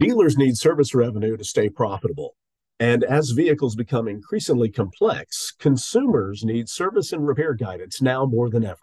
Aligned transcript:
Dealers 0.00 0.38
need 0.38 0.56
service 0.56 0.94
revenue 0.94 1.36
to 1.36 1.42
stay 1.42 1.68
profitable. 1.68 2.36
And 2.78 3.02
as 3.02 3.30
vehicles 3.30 3.74
become 3.74 4.06
increasingly 4.06 4.68
complex, 4.68 5.52
consumers 5.58 6.44
need 6.44 6.68
service 6.68 7.12
and 7.12 7.26
repair 7.26 7.52
guidance 7.52 8.00
now 8.00 8.24
more 8.24 8.48
than 8.48 8.64
ever. 8.64 8.78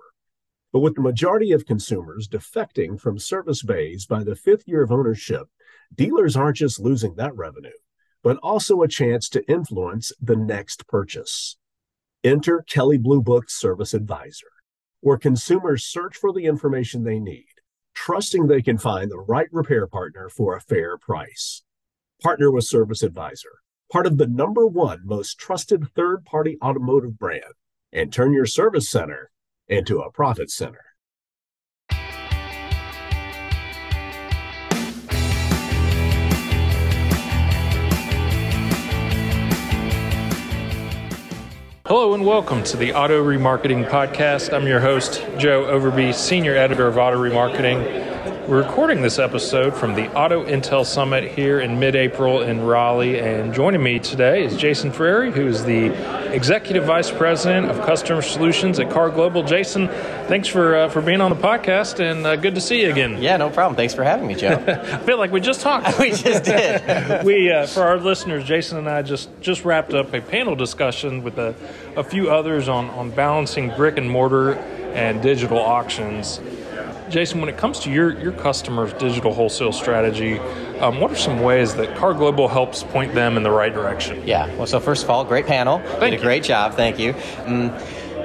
But 0.73 0.81
with 0.81 0.95
the 0.95 1.01
majority 1.01 1.53
of 1.53 1.65
consumers 1.65 2.27
defecting 2.27 2.99
from 2.99 3.17
service 3.17 3.63
bays 3.63 4.05
by 4.05 4.25
the 4.25 4.35
fifth 4.35 4.67
year 4.67 4.83
of 4.83 4.91
ownership, 4.91 5.47
dealers 5.95 6.35
aren't 6.35 6.57
just 6.57 6.81
losing 6.81 7.15
that 7.15 7.33
revenue, 7.33 7.69
but 8.21 8.35
also 8.43 8.81
a 8.81 8.87
chance 8.89 9.29
to 9.29 9.49
influence 9.49 10.11
the 10.19 10.35
next 10.35 10.85
purchase. 10.85 11.55
Enter 12.25 12.61
Kelley 12.67 12.97
Blue 12.97 13.21
Book 13.21 13.49
Service 13.49 13.93
Advisor, 13.93 14.51
where 14.99 15.17
consumers 15.17 15.85
search 15.85 16.17
for 16.17 16.33
the 16.33 16.43
information 16.43 17.05
they 17.05 17.19
need, 17.19 17.54
trusting 17.95 18.47
they 18.47 18.61
can 18.61 18.77
find 18.77 19.09
the 19.09 19.19
right 19.19 19.47
repair 19.51 19.87
partner 19.87 20.29
for 20.29 20.55
a 20.55 20.61
fair 20.61 20.97
price. 20.97 21.63
Partner 22.21 22.51
with 22.51 22.65
Service 22.65 23.01
Advisor, 23.01 23.61
part 23.91 24.05
of 24.05 24.17
the 24.17 24.27
number 24.27 24.67
one 24.67 24.99
most 25.03 25.39
trusted 25.39 25.87
third 25.95 26.25
party 26.25 26.57
automotive 26.63 27.17
brand, 27.17 27.53
and 27.91 28.13
turn 28.13 28.33
your 28.33 28.45
service 28.45 28.89
center 28.89 29.31
into 29.67 29.99
a 29.99 30.11
profit 30.11 30.51
center. 30.51 30.94
Hello 41.87 42.15
and 42.15 42.25
welcome 42.25 42.63
to 42.63 42.77
the 42.77 42.93
Auto 42.93 43.23
Remarketing 43.23 43.87
Podcast. 43.87 44.51
I'm 44.51 44.65
your 44.65 44.79
host, 44.79 45.23
Joe 45.37 45.65
Overby, 45.65 46.15
Senior 46.15 46.55
Editor 46.55 46.87
of 46.87 46.97
Auto 46.97 47.15
Remarketing. 47.15 48.47
We're 48.47 48.63
recording 48.63 49.03
this 49.03 49.19
episode 49.19 49.75
from 49.75 49.93
the 49.93 50.11
Auto 50.15 50.43
Intel 50.45 50.83
Summit 50.83 51.25
here 51.25 51.59
in 51.59 51.79
mid 51.79 51.95
April 51.95 52.41
in 52.41 52.61
Raleigh. 52.61 53.19
And 53.19 53.53
joining 53.53 53.83
me 53.83 53.99
today 53.99 54.43
is 54.45 54.57
Jason 54.57 54.89
Ferreri, 54.89 55.31
who 55.31 55.45
is 55.45 55.63
the 55.63 55.89
Executive 56.35 56.83
Vice 56.83 57.09
President 57.09 57.71
of 57.71 57.77
Customer 57.85 58.21
Solutions 58.21 58.77
at 58.77 58.89
KAR 58.89 59.09
Global. 59.09 59.41
Jason, 59.41 59.87
thanks 60.27 60.49
for, 60.49 60.75
uh, 60.75 60.89
for 60.89 61.01
being 61.01 61.21
on 61.21 61.29
the 61.31 61.37
podcast 61.37 62.01
and 62.01 62.27
uh, 62.27 62.35
good 62.35 62.55
to 62.55 62.61
see 62.61 62.81
you 62.81 62.91
again. 62.91 63.23
Yeah, 63.23 63.37
no 63.37 63.49
problem. 63.49 63.77
Thanks 63.77 63.93
for 63.93 64.03
having 64.03 64.27
me, 64.27 64.35
Joe. 64.35 64.61
I 64.67 64.97
feel 65.05 65.17
like 65.17 65.31
we 65.31 65.39
just 65.39 65.61
talked. 65.61 65.97
we 65.99 66.11
just 66.11 66.43
did. 66.43 67.23
we, 67.25 67.53
uh, 67.53 67.65
for 67.67 67.83
our 67.83 67.97
listeners, 67.97 68.43
Jason 68.43 68.77
and 68.77 68.89
I 68.89 69.01
just, 69.01 69.29
just 69.39 69.63
wrapped 69.63 69.93
up 69.93 70.13
a 70.13 70.19
panel 70.19 70.57
discussion 70.57 71.23
with 71.23 71.37
a, 71.37 71.55
a 71.95 72.03
few 72.03 72.29
others 72.29 72.67
on, 72.67 72.89
on 72.89 73.11
balancing 73.11 73.73
brick 73.73 73.97
and 73.97 74.11
mortar 74.11 74.55
and 74.93 75.21
digital 75.21 75.59
auctions. 75.59 76.41
Jason, 77.09 77.39
when 77.39 77.47
it 77.47 77.55
comes 77.55 77.79
to 77.79 77.89
your, 77.89 78.19
your 78.19 78.33
customers' 78.33 78.91
digital 78.93 79.33
wholesale 79.33 79.71
strategy, 79.71 80.39
um, 80.79 80.99
what 80.99 81.11
are 81.11 81.15
some 81.15 81.39
ways 81.41 81.75
that 81.75 81.95
KAR 81.97 82.13
Global 82.13 82.47
helps 82.47 82.83
point 82.83 83.13
them 83.13 83.37
in 83.37 83.43
the 83.43 83.51
right 83.51 83.73
direction? 83.73 84.25
Yeah, 84.27 84.53
well, 84.55 84.67
so 84.67 84.79
first 84.79 85.03
of 85.03 85.09
all, 85.09 85.23
great 85.23 85.45
panel. 85.45 85.79
Thank 85.79 86.11
Did 86.11 86.19
a 86.19 86.23
great 86.23 86.43
job. 86.43 86.73
Thank 86.73 86.99
you. 86.99 87.13
Um, 87.45 87.73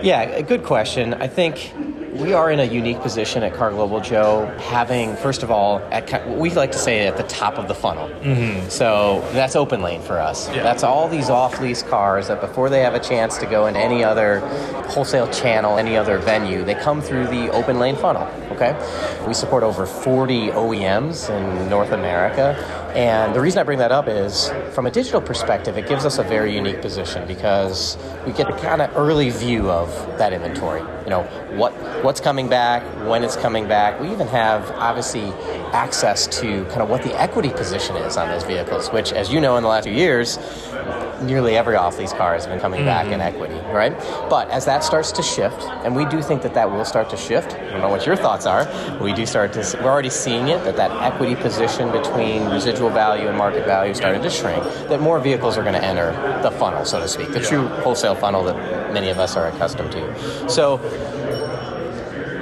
yeah, 0.03 0.23
a 0.23 0.43
good 0.43 0.65
question. 0.65 1.15
I 1.15 1.29
think 1.29 1.73
we 2.13 2.33
are 2.33 2.51
in 2.51 2.61
a 2.61 2.65
unique 2.65 3.01
position 3.01 3.43
at 3.43 3.55
KAR 3.55 3.71
Global, 3.71 4.01
Joe, 4.01 4.47
having, 4.59 5.15
first 5.17 5.43
of 5.43 5.51
all, 5.51 5.79
at, 5.91 6.29
we 6.29 6.51
like 6.51 6.73
to 6.73 6.79
say 6.79 7.07
at 7.07 7.17
the 7.17 7.23
top 7.25 7.55
of 7.55 7.69
the 7.69 7.75
funnel. 7.75 8.09
Mm-hmm. 8.09 8.69
So 8.69 9.21
that's 9.33 9.55
OpenLane 9.55 10.03
for 10.03 10.19
us. 10.19 10.49
Yeah. 10.49 10.63
That's 10.63 10.83
all 10.83 11.09
these 11.09 11.31
off 11.31 11.61
lease 11.61 11.83
cars 11.83 12.29
that 12.29 12.41
before 12.41 12.69
they 12.69 12.81
have 12.81 12.95
a 12.95 13.01
chance 13.01 13.39
to 13.39 13.47
go 13.47 13.67
in 13.67 13.77
any 13.77 14.03
other 14.03 14.41
wholesale 14.89 15.29
channel, 15.29 15.79
any 15.79 15.97
other 15.97 16.19
venue, 16.19 16.65
they 16.65 16.75
come 16.75 17.01
through 17.01 17.27
the 17.27 17.49
OpenLane 17.49 18.01
funnel. 18.01 18.27
Okay? 18.51 18.75
We 19.27 19.35
support 19.35 19.63
over 19.63 19.87
40 19.87 20.49
OEMs 20.49 21.31
in 21.31 21.69
North 21.69 21.93
America. 21.93 22.80
And 22.95 23.35
the 23.35 23.41
reason 23.41 23.61
I 23.61 23.63
bring 23.63 23.79
that 23.79 23.93
up 23.93 24.09
is 24.09 24.51
from 24.73 24.87
a 24.87 24.91
digital 24.91 25.21
perspective, 25.21 25.79
it 25.79 25.87
gives 25.87 26.05
us 26.05 26.19
a 26.19 26.25
very 26.25 26.55
unique 26.55 26.83
position 26.83 27.27
because 27.27 27.97
we 28.27 28.33
get 28.33 28.49
a 28.49 28.57
kind 28.59 28.83
of 28.83 28.97
early 28.97 29.31
view 29.31 29.71
of 29.71 29.89
that 30.19 30.33
inventory. 30.33 30.81
You 31.05 31.11
know, 31.11 31.23
what 31.57 31.73
what's 32.03 32.21
coming 32.21 32.49
back, 32.49 32.83
when 33.09 33.23
it's 33.23 33.37
coming 33.37 33.69
back. 33.69 34.01
We 34.01 34.11
even 34.11 34.27
have 34.29 34.71
obviously 34.73 35.33
access 35.73 36.27
to 36.41 36.65
kind 36.67 36.83
of 36.83 36.89
what 36.89 37.03
the 37.03 37.15
equity 37.21 37.51
position 37.51 37.97
is 37.97 38.17
on 38.17 38.29
those 38.29 38.43
vehicles, 38.43 38.89
which 38.89 39.13
as 39.13 39.33
you 39.33 39.41
know 39.41 39.57
in 39.57 39.63
the 39.63 39.69
last 39.69 39.85
few 39.85 39.95
years, 39.95 40.39
nearly 41.23 41.57
every 41.57 41.77
off 41.77 41.99
lease 41.99 42.13
car 42.13 42.35
has 42.35 42.47
been 42.47 42.61
coming 42.61 42.81
mm-hmm. 42.81 42.87
back 42.87 43.07
in 43.07 43.21
equity, 43.21 43.55
right? 43.73 43.97
But 44.29 44.49
as 44.51 44.65
that 44.65 44.85
starts 44.85 45.13
to 45.13 45.23
shift, 45.23 45.63
and 45.85 45.95
we 45.95 46.05
do 46.07 46.23
think 46.23 46.43
that 46.43 46.55
that 46.55 46.71
will 46.71 46.85
start 46.85 47.11
to 47.11 47.17
shift. 47.17 47.55
I 47.55 47.71
don't 47.71 47.81
know 47.81 47.89
what 47.89 48.07
your 48.07 48.17
thoughts 48.17 48.47
are. 48.47 48.67
We 49.01 49.13
do 49.13 49.27
start 49.27 49.53
to. 49.55 49.79
We're 49.83 49.91
already 49.91 50.11
seeing 50.11 50.49
it 50.49 50.65
that 50.65 50.77
that 50.77 50.91
equity 51.03 51.37
position 51.37 51.91
between 51.93 52.47
residual 52.47 52.91
value 52.91 53.29
and 53.29 53.37
market 53.37 53.65
value 53.67 53.95
started 53.95 54.23
to 54.23 54.31
shrink. 54.31 54.63
That 54.89 55.01
more 55.01 55.21
vehicles 55.21 55.57
are 55.57 55.63
going 55.63 55.75
to 55.75 55.85
enter 55.85 56.13
the 56.43 56.51
funnel, 56.51 56.85
so 56.85 57.01
to 57.01 57.09
speak, 57.09 57.33
the 57.33 57.41
true 57.41 57.69
wholesale 57.69 58.15
funnel 58.15 58.45
that 58.45 58.93
many 58.93 59.11
of 59.11 59.19
us 59.19 59.37
are 59.37 59.49
accustomed 59.49 59.93
to. 59.93 60.49
So 60.49 60.79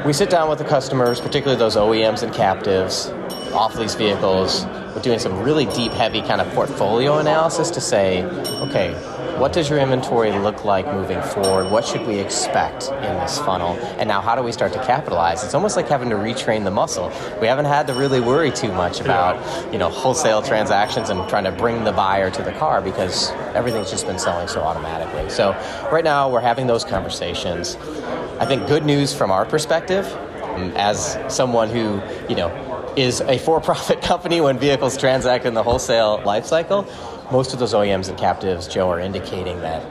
we 0.05 0.13
sit 0.13 0.31
down 0.31 0.49
with 0.49 0.59
the 0.59 0.65
customers, 0.65 1.21
particularly 1.21 1.59
those 1.59 1.77
OEMs 1.77 2.23
and 2.23 2.33
captives, 2.33 3.09
off 3.53 3.77
lease 3.77 3.95
vehicles. 3.95 4.65
We're 4.95 5.03
doing 5.03 5.19
some 5.19 5.41
really 5.43 5.67
deep, 5.67 5.93
heavy 5.93 6.23
kind 6.23 6.41
of 6.41 6.49
portfolio 6.55 7.19
analysis 7.19 7.71
to 7.71 7.81
say, 7.81 8.25
okay, 8.25 8.95
what 9.39 9.53
does 9.53 9.71
your 9.71 9.79
inventory 9.79 10.33
look 10.33 10.65
like 10.65 10.85
moving 10.87 11.23
forward? 11.23 11.71
What 11.71 11.87
should 11.87 12.05
we 12.07 12.19
expect 12.19 12.89
in 12.89 13.15
this 13.21 13.39
funnel? 13.39 13.77
And 13.99 14.09
now, 14.09 14.21
how 14.21 14.35
do 14.35 14.43
we 14.43 14.51
start 14.51 14.73
to 14.73 14.85
capitalize? 14.85 15.45
It's 15.45 15.55
almost 15.55 15.77
like 15.77 15.89
having 15.89 16.11
to 16.11 16.17
retrain 16.17 16.65
the 16.65 16.73
muscle. 16.73 17.13
We 17.41 17.47
haven't 17.47 17.67
had 17.67 17.87
to 17.87 17.95
really 17.95 18.21
worry 18.21 18.51
too 18.51 18.73
much 18.73 19.01
about, 19.01 19.73
you 19.73 19.79
know, 19.79 19.91
wholesale 19.91 20.43
transactions 20.43 21.09
and 21.09 21.29
trying 21.29 21.45
to 21.45 21.53
bring 21.53 21.85
the 21.85 21.93
buyer 21.93 22.31
to 22.33 22.43
the 22.43 22.53
car 22.53 22.83
because 22.83 23.31
everything's 23.55 23.91
just 23.91 24.07
been 24.07 24.19
selling 24.19 24.49
so 24.49 24.61
automatically. 24.63 25.31
So, 25.31 25.53
right 25.93 26.05
now, 26.05 26.29
we're 26.29 26.41
having 26.41 26.67
those 26.67 26.85
conversations. 26.85 27.77
I 28.41 28.47
think 28.47 28.67
good 28.67 28.85
news 28.85 29.15
from 29.15 29.31
our 29.31 29.45
perspective, 29.45 30.05
as 30.77 31.17
someone 31.29 31.69
who, 31.69 32.03
you 32.29 32.35
know, 32.35 32.49
is 32.97 33.21
a 33.21 33.39
for-profit 33.39 34.03
company 34.03 34.41
when 34.41 34.59
vehicles 34.59 34.97
transact 34.97 35.45
in 35.45 35.55
the 35.55 35.63
wholesale 35.63 36.23
life 36.25 36.47
cycle, 36.47 36.87
most 37.31 37.53
of 37.53 37.59
those 37.59 37.75
OEMs 37.75 38.09
and 38.09 38.19
captives, 38.19 38.67
Joe, 38.67 38.91
are 38.91 39.01
indicating 39.01 39.61
that 39.61 39.83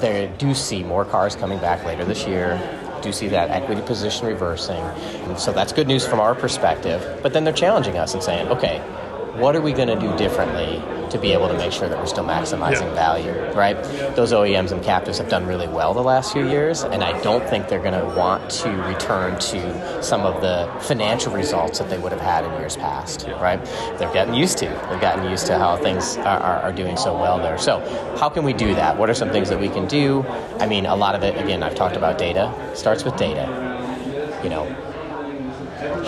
they 0.00 0.32
do 0.38 0.54
see 0.54 0.82
more 0.82 1.04
cars 1.04 1.36
coming 1.36 1.58
back 1.58 1.84
later 1.84 2.04
this 2.04 2.26
year, 2.26 2.60
do 3.02 3.12
see 3.12 3.28
that 3.28 3.50
equity 3.50 3.82
position 3.82 4.26
reversing. 4.26 4.82
And 5.26 5.38
so 5.38 5.52
that's 5.52 5.72
good 5.72 5.86
news 5.86 6.06
from 6.06 6.20
our 6.20 6.34
perspective. 6.34 7.20
But 7.22 7.32
then 7.32 7.44
they're 7.44 7.52
challenging 7.52 7.98
us 7.98 8.14
and 8.14 8.22
saying, 8.22 8.48
okay, 8.48 8.82
what 9.34 9.56
are 9.56 9.62
we 9.62 9.72
going 9.72 9.88
to 9.88 9.98
do 9.98 10.14
differently 10.16 10.82
to 11.10 11.18
be 11.18 11.32
able 11.32 11.48
to 11.48 11.54
make 11.54 11.72
sure 11.72 11.88
that 11.88 11.98
we're 11.98 12.06
still 12.06 12.24
maximizing 12.24 12.82
yeah. 12.82 12.94
value, 12.94 13.32
right? 13.54 13.76
Those 14.16 14.32
OEMs 14.32 14.72
and 14.72 14.82
captives 14.82 15.18
have 15.18 15.28
done 15.28 15.46
really 15.46 15.68
well 15.68 15.94
the 15.94 16.02
last 16.02 16.32
few 16.32 16.48
years, 16.48 16.84
and 16.84 17.04
I 17.04 17.20
don't 17.22 17.46
think 17.48 17.68
they're 17.68 17.82
going 17.82 17.98
to 17.98 18.16
want 18.16 18.50
to 18.50 18.70
return 18.70 19.38
to 19.38 20.02
some 20.02 20.22
of 20.22 20.40
the 20.40 20.70
financial 20.80 21.32
results 21.32 21.78
that 21.78 21.90
they 21.90 21.98
would 21.98 22.12
have 22.12 22.20
had 22.20 22.44
in 22.44 22.52
years 22.60 22.76
past, 22.76 23.26
yeah. 23.26 23.40
right? 23.42 23.62
They've 23.98 24.12
gotten 24.12 24.34
used 24.34 24.58
to. 24.58 24.66
They've 24.90 25.00
gotten 25.00 25.30
used 25.30 25.46
to 25.46 25.58
how 25.58 25.76
things 25.76 26.16
are, 26.18 26.40
are, 26.40 26.62
are 26.62 26.72
doing 26.72 26.96
so 26.96 27.14
well 27.14 27.38
there. 27.38 27.58
So, 27.58 27.80
how 28.18 28.28
can 28.28 28.44
we 28.44 28.52
do 28.52 28.74
that? 28.74 28.96
What 28.96 29.10
are 29.10 29.14
some 29.14 29.30
things 29.30 29.48
that 29.50 29.60
we 29.60 29.68
can 29.68 29.86
do? 29.86 30.24
I 30.60 30.66
mean, 30.66 30.86
a 30.86 30.96
lot 30.96 31.14
of 31.14 31.22
it, 31.22 31.36
again, 31.42 31.62
I've 31.62 31.74
talked 31.74 31.96
about 31.96 32.18
data, 32.18 32.52
starts 32.74 33.04
with 33.04 33.16
data. 33.16 33.48
You 34.42 34.50
know, 34.50 34.64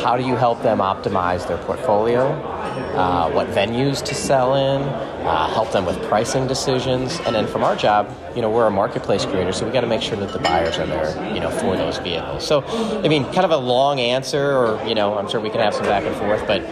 how 0.02 0.16
do 0.16 0.26
you 0.26 0.36
help 0.36 0.62
them 0.62 0.78
optimize 0.78 1.46
their 1.46 1.58
portfolio? 1.58 2.54
Uh, 2.94 3.30
what 3.30 3.48
venues 3.48 4.02
to 4.04 4.14
sell 4.14 4.54
in, 4.54 4.82
uh, 4.82 5.48
help 5.48 5.72
them 5.72 5.84
with 5.84 6.00
pricing 6.04 6.46
decisions, 6.46 7.18
and 7.20 7.34
then 7.34 7.46
from 7.46 7.64
our 7.64 7.76
job, 7.76 8.10
you 8.34 8.42
know, 8.42 8.50
we're 8.50 8.66
a 8.66 8.70
marketplace 8.70 9.24
creator, 9.24 9.52
so 9.52 9.66
we 9.66 9.72
got 9.72 9.80
to 9.80 9.86
make 9.86 10.02
sure 10.02 10.16
that 10.16 10.32
the 10.32 10.38
buyers 10.38 10.78
are 10.78 10.86
there, 10.86 11.34
you 11.34 11.40
know, 11.40 11.50
for 11.50 11.76
those 11.76 11.98
vehicles. 11.98 12.46
So, 12.46 12.62
I 13.02 13.08
mean, 13.08 13.24
kind 13.26 13.44
of 13.44 13.50
a 13.50 13.56
long 13.56 14.00
answer, 14.00 14.56
or 14.56 14.84
you 14.86 14.94
know, 14.94 15.16
I'm 15.18 15.28
sure 15.28 15.40
we 15.40 15.50
can 15.50 15.60
have 15.60 15.74
some 15.74 15.84
back 15.84 16.04
and 16.04 16.14
forth, 16.16 16.46
but 16.46 16.62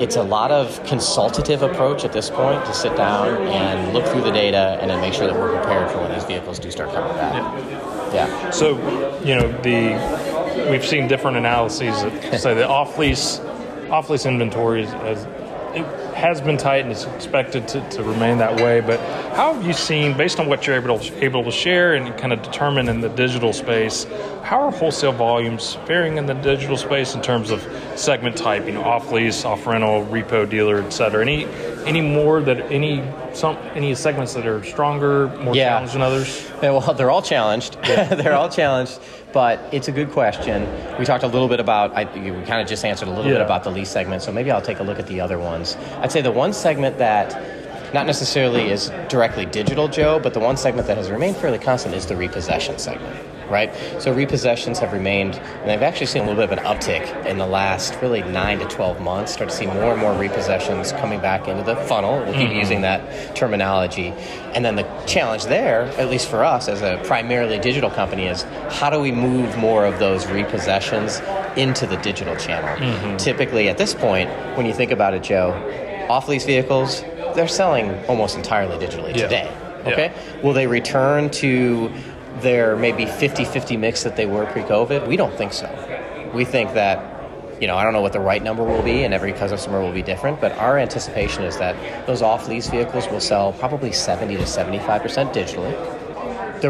it's 0.00 0.16
a 0.16 0.22
lot 0.22 0.50
of 0.50 0.84
consultative 0.84 1.62
approach 1.62 2.04
at 2.04 2.12
this 2.12 2.28
point 2.28 2.64
to 2.66 2.74
sit 2.74 2.94
down 2.96 3.28
and 3.46 3.94
look 3.94 4.04
through 4.06 4.22
the 4.22 4.30
data 4.30 4.78
and 4.80 4.90
then 4.90 5.00
make 5.00 5.14
sure 5.14 5.26
that 5.26 5.34
we're 5.34 5.56
prepared 5.56 5.90
for 5.90 5.98
when 5.98 6.12
these 6.12 6.24
vehicles 6.24 6.58
do 6.58 6.70
start 6.70 6.92
coming 6.92 7.16
back. 7.16 7.34
Yeah. 8.12 8.26
yeah. 8.26 8.50
So, 8.50 8.76
you 9.20 9.34
know, 9.34 9.50
the 9.62 10.68
we've 10.70 10.84
seen 10.84 11.08
different 11.08 11.36
analyses 11.36 12.02
that 12.02 12.40
say 12.40 12.54
the 12.54 12.68
off 12.68 12.98
lease 12.98 13.40
off 13.90 14.10
lease 14.10 14.26
inventory 14.26 14.82
is, 14.82 15.26
it 15.76 16.14
has 16.14 16.40
been 16.40 16.56
tight 16.56 16.82
and 16.82 16.90
it's 16.90 17.04
expected 17.04 17.68
to, 17.68 17.88
to 17.90 18.02
remain 18.02 18.38
that 18.38 18.56
way. 18.60 18.80
But 18.80 18.98
how 19.34 19.52
have 19.52 19.66
you 19.66 19.74
seen, 19.74 20.16
based 20.16 20.40
on 20.40 20.48
what 20.48 20.66
you're 20.66 20.76
able 20.76 20.98
to, 20.98 21.24
able 21.24 21.44
to 21.44 21.50
share 21.50 21.94
and 21.94 22.16
kind 22.18 22.32
of 22.32 22.42
determine 22.42 22.88
in 22.88 23.00
the 23.00 23.10
digital 23.10 23.52
space, 23.52 24.06
how 24.46 24.60
are 24.62 24.70
wholesale 24.70 25.10
volumes 25.10 25.74
faring 25.86 26.18
in 26.18 26.26
the 26.26 26.34
digital 26.34 26.76
space 26.76 27.16
in 27.16 27.20
terms 27.20 27.50
of 27.50 27.60
segment 27.96 28.36
type, 28.36 28.64
you 28.64 28.70
know, 28.70 28.84
off 28.84 29.10
lease, 29.10 29.44
off 29.44 29.66
rental, 29.66 30.04
repo 30.06 30.48
dealer, 30.48 30.80
et 30.82 30.90
cetera? 30.90 31.20
Any 31.20 31.46
any 31.84 32.00
more 32.00 32.40
that 32.42 32.70
any 32.70 33.02
some 33.34 33.56
any 33.74 33.92
segments 33.96 34.34
that 34.34 34.46
are 34.46 34.62
stronger, 34.62 35.26
more 35.42 35.52
Yeah. 35.56 35.70
challenged 35.70 35.94
than 35.94 36.02
others? 36.02 36.48
Yeah, 36.62 36.70
well, 36.70 36.94
they're 36.96 37.10
all 37.10 37.22
challenged. 37.22 37.76
they're 37.82 38.36
all 38.36 38.48
challenged, 38.48 39.00
but 39.32 39.58
it's 39.72 39.88
a 39.88 39.92
good 39.92 40.12
question. 40.12 40.64
We 40.96 41.04
talked 41.04 41.24
a 41.24 41.28
little 41.28 41.48
bit 41.48 41.58
about, 41.58 41.92
I, 41.96 42.04
we 42.04 42.30
kind 42.44 42.60
of 42.62 42.68
just 42.68 42.84
answered 42.84 43.08
a 43.08 43.10
little 43.10 43.24
bit 43.32 43.40
about 43.40 43.64
the 43.64 43.70
lease 43.72 43.90
segment, 43.90 44.22
so 44.22 44.30
maybe 44.30 44.52
I'll 44.52 44.62
take 44.62 44.78
a 44.78 44.84
look 44.84 45.00
at 45.00 45.08
the 45.08 45.20
other 45.20 45.40
ones. 45.40 45.76
I'd 46.02 46.12
say 46.12 46.20
the 46.22 46.30
one 46.30 46.52
segment 46.52 46.98
that 46.98 47.92
not 47.92 48.06
necessarily 48.06 48.70
is 48.70 48.90
directly 49.08 49.44
digital, 49.44 49.88
Joe, 49.88 50.20
but 50.20 50.34
the 50.34 50.40
one 50.40 50.56
segment 50.56 50.86
that 50.86 50.96
has 50.98 51.10
remained 51.10 51.36
fairly 51.36 51.58
constant 51.58 51.96
is 51.96 52.06
the 52.06 52.14
repossession 52.16 52.78
segment. 52.78 53.16
Right? 53.48 53.74
So 54.00 54.14
repossessions 54.14 54.78
have 54.78 54.92
remained, 54.92 55.36
and 55.36 55.70
they've 55.70 55.82
actually 55.82 56.06
seen 56.06 56.22
a 56.22 56.26
little 56.26 56.46
bit 56.46 56.52
of 56.52 56.58
an 56.58 56.64
uptick 56.64 57.26
in 57.26 57.38
the 57.38 57.46
last 57.46 57.94
really 58.02 58.22
nine 58.22 58.58
to 58.58 58.66
12 58.66 59.00
months. 59.00 59.32
Start 59.32 59.50
to 59.50 59.56
see 59.56 59.66
more 59.66 59.92
and 59.92 60.00
more 60.00 60.12
repossessions 60.12 60.98
coming 60.98 61.20
back 61.20 61.48
into 61.48 61.62
the 61.62 61.76
funnel. 61.76 62.18
We'll 62.18 62.34
keep 62.34 62.48
mm-hmm. 62.48 62.58
using 62.58 62.80
that 62.82 63.36
terminology. 63.36 64.08
And 64.54 64.64
then 64.64 64.76
the 64.76 64.84
challenge 65.06 65.44
there, 65.44 65.82
at 65.98 66.08
least 66.10 66.28
for 66.28 66.44
us 66.44 66.68
as 66.68 66.82
a 66.82 67.00
primarily 67.04 67.58
digital 67.58 67.90
company, 67.90 68.26
is 68.26 68.42
how 68.70 68.90
do 68.90 69.00
we 69.00 69.12
move 69.12 69.56
more 69.56 69.84
of 69.84 69.98
those 69.98 70.24
repossessions 70.24 71.20
into 71.56 71.86
the 71.86 71.96
digital 71.98 72.36
channel? 72.36 72.68
Mm-hmm. 72.76 73.16
Typically, 73.16 73.68
at 73.68 73.78
this 73.78 73.94
point, 73.94 74.30
when 74.56 74.66
you 74.66 74.74
think 74.74 74.90
about 74.90 75.14
it, 75.14 75.22
Joe, 75.22 75.52
off 76.08 76.28
lease 76.28 76.44
vehicles, 76.44 77.02
they're 77.34 77.48
selling 77.48 78.04
almost 78.06 78.36
entirely 78.36 78.76
digitally 78.84 79.14
Yeah. 79.14 79.22
today. 79.22 79.52
Yeah. 79.84 79.92
Okay? 79.92 80.12
Will 80.42 80.52
they 80.52 80.66
return 80.66 81.30
to 81.30 81.92
their 82.40 82.76
maybe 82.76 83.06
50 83.06 83.44
50 83.44 83.76
mix 83.76 84.02
that 84.02 84.16
they 84.16 84.26
were 84.26 84.46
pre 84.46 84.62
COVID? 84.62 85.06
We 85.06 85.16
don't 85.16 85.34
think 85.34 85.52
so. 85.52 85.68
We 86.34 86.44
think 86.44 86.74
that, 86.74 87.60
you 87.60 87.66
know, 87.66 87.76
I 87.76 87.84
don't 87.84 87.92
know 87.92 88.02
what 88.02 88.12
the 88.12 88.20
right 88.20 88.42
number 88.42 88.62
will 88.62 88.82
be, 88.82 89.04
and 89.04 89.14
every 89.14 89.32
customer 89.32 89.80
will 89.80 89.92
be 89.92 90.02
different, 90.02 90.40
but 90.40 90.52
our 90.52 90.78
anticipation 90.78 91.44
is 91.44 91.56
that 91.58 92.06
those 92.06 92.22
off 92.22 92.48
lease 92.48 92.68
vehicles 92.68 93.08
will 93.08 93.20
sell 93.20 93.52
probably 93.52 93.92
70 93.92 94.36
to 94.36 94.42
75% 94.42 95.32
digitally. 95.32 96.60
The 96.60 96.68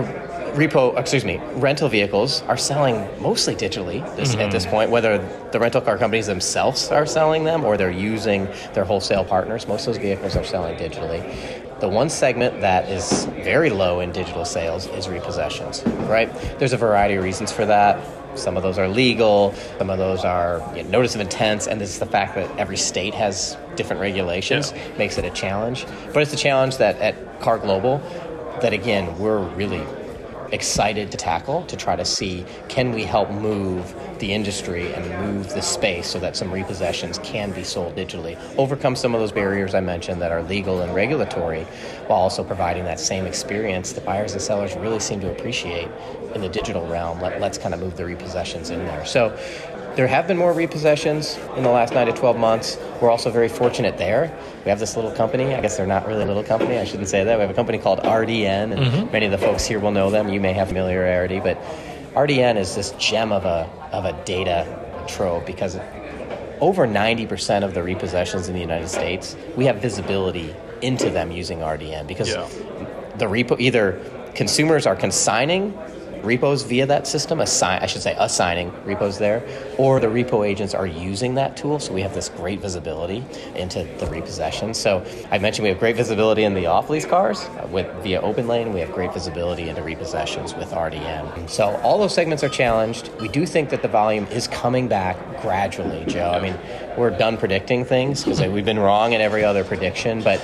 repo, 0.57 0.99
excuse 0.99 1.25
me, 1.25 1.39
rental 1.55 1.89
vehicles 1.89 2.43
are 2.43 2.57
selling 2.57 3.07
mostly 3.21 3.55
digitally 3.55 4.05
this, 4.17 4.33
at 4.33 4.39
mm-hmm. 4.39 4.51
this 4.51 4.67
point, 4.67 4.91
whether 4.91 5.19
the 5.53 5.61
rental 5.61 5.81
car 5.81 5.99
companies 5.99 6.27
themselves 6.27 6.89
are 6.91 7.07
selling 7.07 7.45
them 7.45 7.65
or 7.65 7.77
they're 7.77 7.91
using 7.91 8.49
their 8.73 8.85
wholesale 8.85 9.25
partners. 9.25 9.69
Most 9.69 9.87
of 9.87 9.95
those 9.95 10.03
vehicles 10.03 10.35
are 10.35 10.45
selling 10.45 10.77
digitally. 10.79 11.23
The 11.78 11.88
one 11.88 12.08
segment 12.08 12.62
that 12.62 12.88
is 12.88 13.26
very 13.43 13.69
low 13.69 14.00
in 14.00 14.11
digital 14.11 14.46
sales 14.46 14.87
is 14.87 15.08
repossessions, 15.08 15.82
right? 16.08 16.32
There's 16.58 16.73
a 16.73 16.78
variety 16.78 17.17
of 17.17 17.25
reasons 17.25 17.52
for 17.52 17.67
that. 17.67 17.99
Some 18.38 18.56
of 18.56 18.62
those 18.62 18.78
are 18.78 18.88
legal, 18.88 19.55
some 19.78 19.90
of 19.90 19.99
those 19.99 20.25
are 20.25 20.62
you 20.75 20.82
know, 20.84 20.88
notice 20.90 21.14
of 21.14 21.20
intents, 21.20 21.67
and 21.67 21.78
this 21.81 21.90
is 21.90 21.99
the 21.99 22.06
fact 22.06 22.34
that 22.34 22.50
every 22.58 22.76
state 22.78 23.12
has 23.14 23.56
different 23.76 24.00
regulations 24.00 24.73
Yeah. 24.75 24.99
makes 24.99 25.19
it 25.19 25.25
a 25.26 25.31
challenge. 25.31 25.87
But 26.14 26.23
it's 26.23 26.32
a 26.32 26.37
challenge 26.37 26.78
that 26.78 26.99
at 26.99 27.40
KAR 27.40 27.58
Global, 27.58 28.00
that 28.62 28.72
again, 28.72 29.19
we're 29.19 29.38
really 29.38 29.82
excited 30.52 31.10
to 31.10 31.16
tackle 31.16 31.64
to 31.66 31.76
try 31.76 31.96
to 31.96 32.04
see 32.04 32.44
can 32.69 32.93
we 32.93 33.04
help 33.04 33.31
move 33.31 33.94
the 34.19 34.32
industry 34.32 34.93
and 34.94 35.26
move 35.26 35.48
the 35.50 35.62
space 35.62 36.06
so 36.06 36.19
that 36.19 36.37
some 36.37 36.50
repossessions 36.50 37.22
can 37.22 37.52
be 37.52 37.62
sold 37.62 37.94
digitally? 37.96 38.38
Overcome 38.56 38.96
some 38.96 39.14
of 39.14 39.20
those 39.20 39.32
barriers 39.32 39.75
i 39.75 39.81
mentioned 39.81 40.20
that 40.20 40.32
are 40.32 40.43
legal 40.43 40.81
and 40.82 40.94
regulatory 40.94 41.64
while 42.06 42.20
also 42.20 42.44
providing 42.44 42.84
that 42.84 43.00
same 43.00 43.26
experience 43.26 43.93
that 43.93 44.04
buyers 44.04 44.32
and 44.32 44.43
sellers 44.43 44.75
really 44.76 45.00
seem 45.00 45.20
to 45.20 45.31
appreciate 45.31 45.88
in 46.34 46.40
the 46.40 46.48
digital 46.48 46.87
realm. 46.87 47.20
Let, 47.20 47.40
let's 47.40 47.58
kind 47.58 47.75
of 47.75 47.81
move 47.81 47.96
the 47.96 48.04
repossessions 48.04 48.70
in 48.70 48.84
there. 48.87 49.04
So 49.04 49.37
there 49.96 50.06
have 50.06 50.28
been 50.28 50.37
more 50.37 50.52
repossessions 50.52 51.38
in 51.56 51.62
the 51.62 51.70
last 51.70 51.94
9 51.94 52.06
to 52.06 52.12
12 52.12 52.38
months. 52.38 52.78
We're 53.00 53.10
also 53.10 53.31
very 53.31 53.48
fortunate 53.48 53.96
there. 53.96 54.37
We 54.64 54.69
have 54.69 54.78
this 54.78 54.94
little 54.94 55.10
company. 55.10 55.54
I 55.54 55.60
guess 55.62 55.78
they're 55.78 55.87
not 55.87 56.06
really 56.06 56.22
a 56.22 56.26
little 56.26 56.44
company. 56.44 56.76
I 56.78 56.84
shouldn't 56.84 57.08
say 57.08 57.25
that. 57.25 57.37
We 57.38 57.40
have 57.40 57.50
a 57.50 57.54
company 57.54 57.78
called 57.78 58.00
RDN, 58.00 58.72
and 58.72 58.75
mm-hmm. 58.75 59.10
many 59.10 59.25
of 59.25 59.32
the 59.32 59.38
folks 59.38 59.64
here 59.64 59.81
will 59.81 59.93
know 59.93 60.10
them. 60.10 60.28
You 60.28 60.38
may 60.38 60.52
have 60.52 60.69
familiarity, 60.69 61.40
but 61.40 61.58
RDN 62.14 62.56
is 62.56 62.75
this 62.75 62.93
gem 62.93 63.32
of 63.32 63.46
a, 63.46 63.70
of 63.90 64.04
a 64.04 64.12
data 64.25 64.66
trove 65.08 65.46
because 65.46 65.78
over 66.60 66.87
90% 66.87 67.64
of 67.64 67.72
the 67.72 67.81
repossessions 67.81 68.48
in 68.48 68.54
the 68.54 68.60
United 68.60 68.88
States, 68.88 69.34
we 69.56 69.64
have 69.64 69.76
visibility 69.76 70.54
into 70.82 71.08
them 71.08 71.32
using 71.32 71.60
RDN 71.60 72.06
because 72.06 72.28
Yeah. 72.28 72.46
the 73.16 73.26
repo 73.26 73.58
either 73.58 73.98
consumers 74.34 74.87
are 74.87 74.96
consigning 74.96 75.76
repos 76.23 76.63
via 76.63 76.87
that 76.87 77.07
system, 77.07 77.41
assign 77.41 77.83
I 77.83 77.87
should 77.87 78.03
say 78.03 78.15
assigning 78.19 78.73
repos 78.85 79.19
there, 79.19 79.43
or 79.79 80.01
the 80.01 80.07
repo 80.07 80.47
agents 80.47 80.75
are 80.75 80.87
using 80.87 81.35
that 81.35 81.57
tool. 81.57 81.79
So 81.79 81.93
we 81.93 82.03
have 82.03 82.15
this 82.15 82.29
great 82.29 82.61
visibility 82.61 83.25
into 83.55 83.85
the 83.99 84.07
repossession. 84.07 84.75
So 84.75 85.05
I 85.31 85.39
mentioned 85.39 85.65
we 85.65 85.71
have 85.71 85.79
great 85.79 85.97
visibility 85.97 86.45
in 86.45 86.55
the 86.55 86.67
off 86.67 86.91
lease 86.91 87.07
cars 87.07 87.41
uh, 87.41 87.69
with 87.71 87.87
via 88.03 88.21
OpenLane. 88.23 88.73
We 88.73 88.81
have 88.81 88.93
great 88.93 89.13
visibility 89.13 89.69
into 89.69 89.83
repossessions 89.83 90.57
with 90.57 90.71
RDN. 90.71 91.49
So 91.49 91.77
all 91.83 91.99
those 91.99 92.15
segments 92.15 92.43
are 92.43 92.49
challenged. 92.49 93.11
We 93.21 93.29
do 93.29 93.47
think 93.47 93.71
that 93.71 93.83
the 93.83 93.89
volume 93.89 94.27
is 94.27 94.49
coming 94.49 94.89
back 94.89 95.17
gradually, 95.43 96.05
Joe. 96.07 96.31
I 96.31 96.41
mean, 96.41 96.59
we're 96.97 97.11
done 97.11 97.37
predicting 97.37 97.85
things 97.85 98.25
because 98.25 98.41
we've 98.41 98.65
been 98.65 98.79
wrong 98.79 99.13
in 99.13 99.21
every 99.21 99.45
other 99.45 99.65
prediction, 99.65 100.23
but 100.23 100.41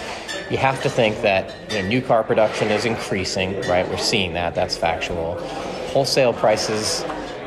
you 0.50 0.58
have 0.58 0.82
to 0.82 0.90
think 0.90 1.22
that 1.22 1.54
you 1.70 1.80
know, 1.80 1.88
new 1.88 2.02
car 2.02 2.22
production 2.22 2.70
is 2.70 2.84
increasing, 2.84 3.60
right? 3.62 3.88
We're 3.88 3.96
seeing 3.96 4.34
that. 4.34 4.54
That's 4.54 4.76
factual. 4.76 5.40
Wholesale 5.92 6.32
prices 6.32 7.02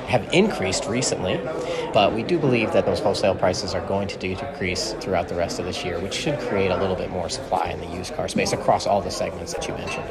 have 0.06 0.32
increased 0.32 0.86
recently, 0.86 1.40
but 1.94 2.14
we 2.14 2.22
do 2.22 2.38
believe 2.38 2.72
that 2.74 2.86
those 2.86 3.00
wholesale 3.00 3.34
prices 3.34 3.74
are 3.74 3.86
going 3.88 4.08
to 4.08 4.18
decrease 4.20 4.94
throughout 4.94 5.28
the 5.28 5.36
rest 5.36 5.60
of 5.60 5.66
this 5.66 5.84
year, 5.84 6.00
which 6.00 6.14
should 6.14 6.40
create 6.42 6.70
a 6.70 6.78
little 6.78 6.96
bit 6.96 7.10
more 7.10 7.28
supply 7.28 7.70
in 7.70 7.80
the 7.80 7.98
used 7.98 8.14
car 8.14 8.28
space 8.28 8.54
across 8.54 8.86
all 8.86 9.02
the 9.02 9.10
segments 9.10 9.54
that 9.54 9.68
you 9.68 9.74
mentioned. 9.74 10.08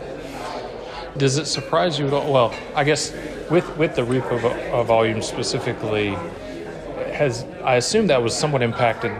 Does 1.16 1.38
it 1.38 1.46
surprise 1.46 1.96
you 1.96 2.08
at 2.08 2.12
all? 2.12 2.32
Well, 2.32 2.54
I 2.74 2.82
guess 2.82 3.12
with 3.50 3.76
with 3.76 3.94
the 3.94 4.02
repo 4.02 4.72
uh, 4.72 4.82
volume 4.82 5.22
specifically, 5.22 6.16
has 7.12 7.46
I 7.62 7.76
assume 7.76 8.08
that 8.08 8.20
was 8.20 8.34
somewhat 8.34 8.62
impacted 8.62 9.12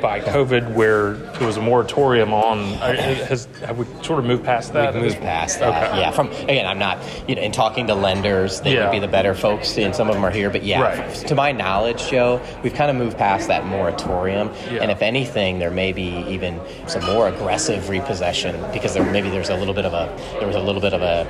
by 0.00 0.20
COVID, 0.20 0.74
where 0.74 1.12
there 1.14 1.46
was 1.46 1.56
a 1.56 1.60
moratorium 1.62 2.32
on. 2.34 2.58
uh, 2.74 2.94
Has 3.26 3.46
have 3.64 3.78
we 3.78 3.84
sort 4.02 4.18
of 4.18 4.24
moved 4.24 4.44
past 4.44 4.72
that? 4.72 4.94
We've 4.94 5.02
moved 5.04 5.20
past 5.20 5.60
that. 5.60 5.90
Okay. 5.90 6.00
Yeah. 6.00 6.10
From 6.10 6.28
again, 6.30 6.66
I'm 6.66 6.78
not. 6.78 6.98
You 7.26 7.34
know, 7.34 7.42
in 7.42 7.52
talking 7.52 7.86
to 7.88 7.94
lenders, 7.94 8.60
they 8.60 8.74
Yeah. 8.74 8.84
would 8.84 8.92
be 8.92 8.98
the 8.98 9.08
better 9.08 9.34
folks, 9.34 9.76
and 9.78 9.94
some 9.94 10.08
of 10.08 10.14
them 10.14 10.24
are 10.24 10.30
here. 10.30 10.50
But 10.50 10.62
yeah, 10.64 10.80
Right. 10.82 11.14
to 11.14 11.34
my 11.34 11.52
knowledge, 11.52 12.08
Joe, 12.10 12.40
we've 12.62 12.74
kind 12.74 12.90
of 12.90 12.96
moved 12.96 13.16
past 13.18 13.48
that 13.48 13.66
moratorium. 13.66 14.50
Yeah. 14.70 14.82
And 14.82 14.90
if 14.90 15.02
anything, 15.02 15.58
there 15.58 15.70
may 15.70 15.92
be 15.92 16.24
even 16.28 16.60
some 16.86 17.04
more 17.04 17.28
aggressive 17.28 17.88
repossession 17.88 18.56
because 18.72 18.94
there 18.94 19.04
maybe 19.04 19.30
there's 19.30 19.50
a 19.50 19.56
little 19.56 19.74
bit 19.74 19.84
of 19.84 19.94
a 19.94 20.08
there 20.38 20.46
was 20.46 20.56
a 20.56 20.60
little 20.60 20.80
bit 20.80 20.92
of 20.92 21.02
a 21.02 21.26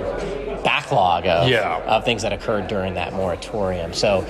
backlog 0.87 1.27
of, 1.27 1.49
Yeah. 1.49 1.81
of 1.87 2.05
things 2.05 2.23
that 2.23 2.33
occurred 2.33 2.69
during 2.69 2.95
that 2.95 3.13
moratorium. 3.13 3.93
So, 3.93 4.25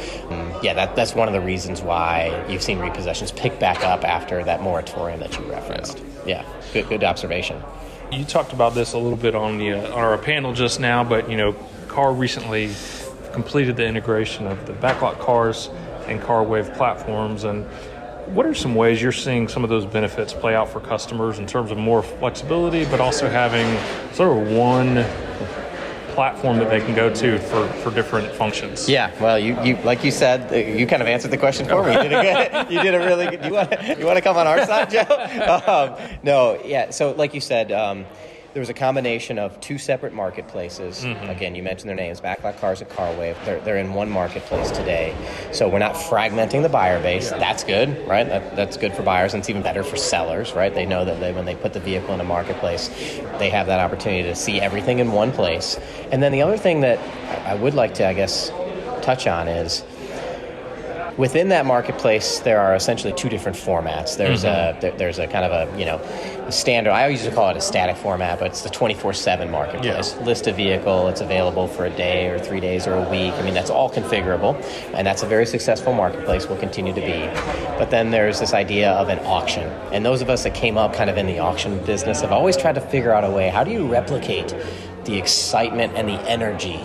yeah, 0.62 0.75
that, 0.75 0.97
that's 0.97 1.14
one 1.14 1.29
of 1.29 1.35
the 1.35 1.41
reasons 1.41 1.82
why 1.82 2.44
you've 2.49 2.62
seen 2.62 2.79
repossessions 2.79 3.35
pick 3.35 3.58
back 3.58 3.82
up 3.85 4.05
after 4.05 4.43
that 4.44 4.62
moratorium 4.62 5.20
that 5.20 5.37
you 5.38 5.44
referenced. 5.44 6.03
Yeah, 6.26 6.44
good, 6.73 6.88
good 6.88 7.05
observation. 7.05 7.62
You 8.11 8.25
talked 8.25 8.53
about 8.53 8.75
this 8.75 8.92
a 8.92 8.99
little 8.99 9.19
bit 9.19 9.35
on 9.35 9.59
the 9.59 9.73
uh, 9.73 9.92
on 9.92 9.99
our 9.99 10.16
panel 10.19 10.52
just 10.52 10.78
now, 10.78 11.02
but 11.02 11.28
you 11.28 11.37
know, 11.37 11.54
KAR 11.88 12.12
recently 12.12 12.71
completed 13.33 13.76
the 13.76 13.85
integration 13.85 14.47
of 14.47 14.64
the 14.66 14.73
BacklotCars 14.75 15.71
and 16.07 16.21
CarWave 16.21 16.73
platforms. 16.76 17.42
And 17.42 17.64
what 18.33 18.47
are 18.47 18.54
some 18.54 18.76
ways 18.76 19.02
you're 19.02 19.11
seeing 19.11 19.49
some 19.49 19.64
of 19.64 19.71
those 19.71 19.85
benefits 19.85 20.33
play 20.33 20.54
out 20.54 20.69
for 20.69 20.78
customers 20.80 21.40
in 21.40 21.47
terms 21.49 21.73
of 21.73 21.78
more 21.78 22.00
flexibility, 22.02 22.85
but 22.85 23.00
also 23.00 23.28
having 23.28 23.66
sort 24.14 24.38
of 24.38 24.52
one 24.52 25.04
platform 26.16 26.56
that 26.58 26.70
they 26.70 26.80
can 26.80 26.94
go 26.94 27.12
to 27.14 27.38
for, 27.38 27.68
for 27.82 27.90
different 27.90 28.32
functions? 28.32 28.88
Yeah, 28.88 29.12
well, 29.20 29.38
you, 29.38 29.52
you 29.62 29.76
like 29.85 30.02
you 30.02 30.11
said, 30.11 30.50
uh, 30.50 30.56
you 30.56 30.87
kind 30.87 31.02
of 31.02 31.08
answered 31.08 31.30
the 31.30 31.37
question 31.38 31.68
for 31.68 31.85
me. 31.85 31.92
You 31.92 32.02
did 32.08 32.12
a 32.12 32.23
good. 32.23 32.70
You 32.73 32.82
did 32.82 32.94
a 32.94 32.99
really 33.11 33.26
good. 33.30 33.44
You 33.44 33.52
want 33.52 33.99
you 33.99 34.06
want 34.06 34.16
to 34.16 34.23
come 34.23 34.37
on 34.37 34.46
our 34.46 34.64
side, 34.66 34.90
Joe? 34.90 35.04
Um, 35.66 35.87
no, 36.23 36.61
yeah. 36.64 36.90
So, 36.90 37.12
like 37.12 37.35
you 37.35 37.40
said, 37.40 37.70
um, 37.70 38.06
there 38.56 38.62
was 38.62 38.70
a 38.70 38.72
combination 38.72 39.38
of 39.38 39.60
two 39.60 39.76
separate 39.76 40.14
marketplaces. 40.14 41.04
Mm-hmm. 41.04 41.28
Again, 41.28 41.54
you 41.54 41.62
mentioned 41.62 41.90
their 41.90 41.94
names, 41.96 42.22
BacklotCars 42.22 42.80
and 42.80 42.88
CarWave. 42.88 43.36
They're, 43.44 43.60
they're 43.60 43.76
in 43.76 43.92
one 43.92 44.08
marketplace 44.08 44.70
today. 44.70 45.14
So 45.52 45.68
we're 45.68 45.78
not 45.78 45.94
fragmenting 45.94 46.62
the 46.62 46.70
buyer 46.70 46.98
base. 47.02 47.28
That's 47.28 47.64
good, 47.64 48.08
right? 48.08 48.26
That, 48.26 48.56
that's 48.56 48.78
good 48.78 48.94
for 48.94 49.02
buyers, 49.02 49.34
and 49.34 49.42
it's 49.42 49.50
even 49.50 49.60
better 49.60 49.82
for 49.82 49.98
sellers, 49.98 50.54
right? 50.54 50.75
They 50.75 50.86
know 50.86 51.04
that 51.04 51.20
they, 51.20 51.34
when 51.34 51.44
they 51.44 51.54
put 51.54 51.75
the 51.75 51.80
vehicle 51.80 52.14
in 52.14 52.20
a 52.22 52.25
marketplace, 52.25 52.88
they 53.38 53.50
have 53.50 53.66
that 53.66 53.78
opportunity 53.78 54.22
to 54.22 54.34
see 54.34 54.58
everything 54.58 55.00
in 55.00 55.12
one 55.12 55.32
place. 55.32 55.78
And 56.10 56.22
then 56.22 56.32
the 56.32 56.40
other 56.40 56.56
thing 56.56 56.80
that 56.80 56.98
I 57.46 57.56
would 57.56 57.75
like 57.75 57.92
to, 57.96 58.08
I 58.08 58.14
guess, 58.14 58.50
touch 59.02 59.26
on 59.26 59.48
is 59.48 59.84
within 61.16 61.49
that 61.49 61.66
marketplace, 61.66 62.40
there 62.40 62.61
are 62.61 62.75
essentially 62.75 63.12
two 63.12 63.28
different 63.28 63.56
formats. 63.56 64.16
There's 64.16 64.44
mm-hmm. 64.44 64.78
a 64.78 64.80
there, 64.80 64.92
there's 64.92 65.18
a 65.18 65.26
kind 65.26 65.44
of 65.44 65.52
a 65.52 65.78
you 65.78 65.85
know 65.85 65.96
a 66.46 66.52
standard. 66.52 66.90
I 66.92 67.08
used 67.08 67.25
to 67.25 67.30
call 67.30 67.50
it 67.50 67.56
a 67.56 67.61
static 67.61 67.96
format, 67.96 68.38
but 68.38 68.49
it's 68.49 68.62
the 68.62 68.68
24/7 68.68 69.50
marketplace. 69.50 70.14
Yeah. 70.14 70.25
List 70.25 70.46
a 70.46 70.52
vehicle. 70.52 71.08
It's 71.08 71.20
available 71.20 71.66
for 71.66 71.87
a 71.87 71.90
day 71.90 72.28
or 72.28 72.38
three 72.38 72.61
days 72.61 72.87
or 72.87 72.94
a 72.94 73.11
week. 73.11 73.32
I 73.35 73.42
mean, 73.42 73.54
that's 73.54 73.70
all 73.70 73.90
configurable, 73.90 74.54
and 74.94 75.06
that's 75.06 75.23
a 75.23 75.26
very 75.26 75.46
successful 75.46 75.92
marketplace. 75.92 76.46
Will 76.46 76.56
continue 76.56 76.92
to 76.94 77.00
be. 77.00 77.26
But 77.78 77.90
then 77.90 78.11
there's 78.11 78.40
this 78.40 78.52
idea 78.52 78.92
of 78.92 79.08
an 79.08 79.18
auction, 79.20 79.68
and 79.92 80.04
those 80.04 80.23
of 80.23 80.30
us 80.30 80.44
that 80.44 80.54
came 80.54 80.78
up 80.78 80.94
kind 80.94 81.11
of 81.11 81.16
in 81.16 81.26
the 81.26 81.38
auction 81.38 81.78
business 81.85 82.20
have 82.20 82.32
always 82.32 82.56
tried 82.56 82.75
to 82.75 82.80
figure 82.80 83.12
out 83.12 83.25
a 83.25 83.30
way. 83.30 83.49
How 83.49 83.64
do 83.64 83.70
you 83.70 83.87
replicate 83.87 84.54
the 85.04 85.16
excitement 85.16 85.92
and 85.96 86.08
the 86.08 86.20
energy 86.28 86.80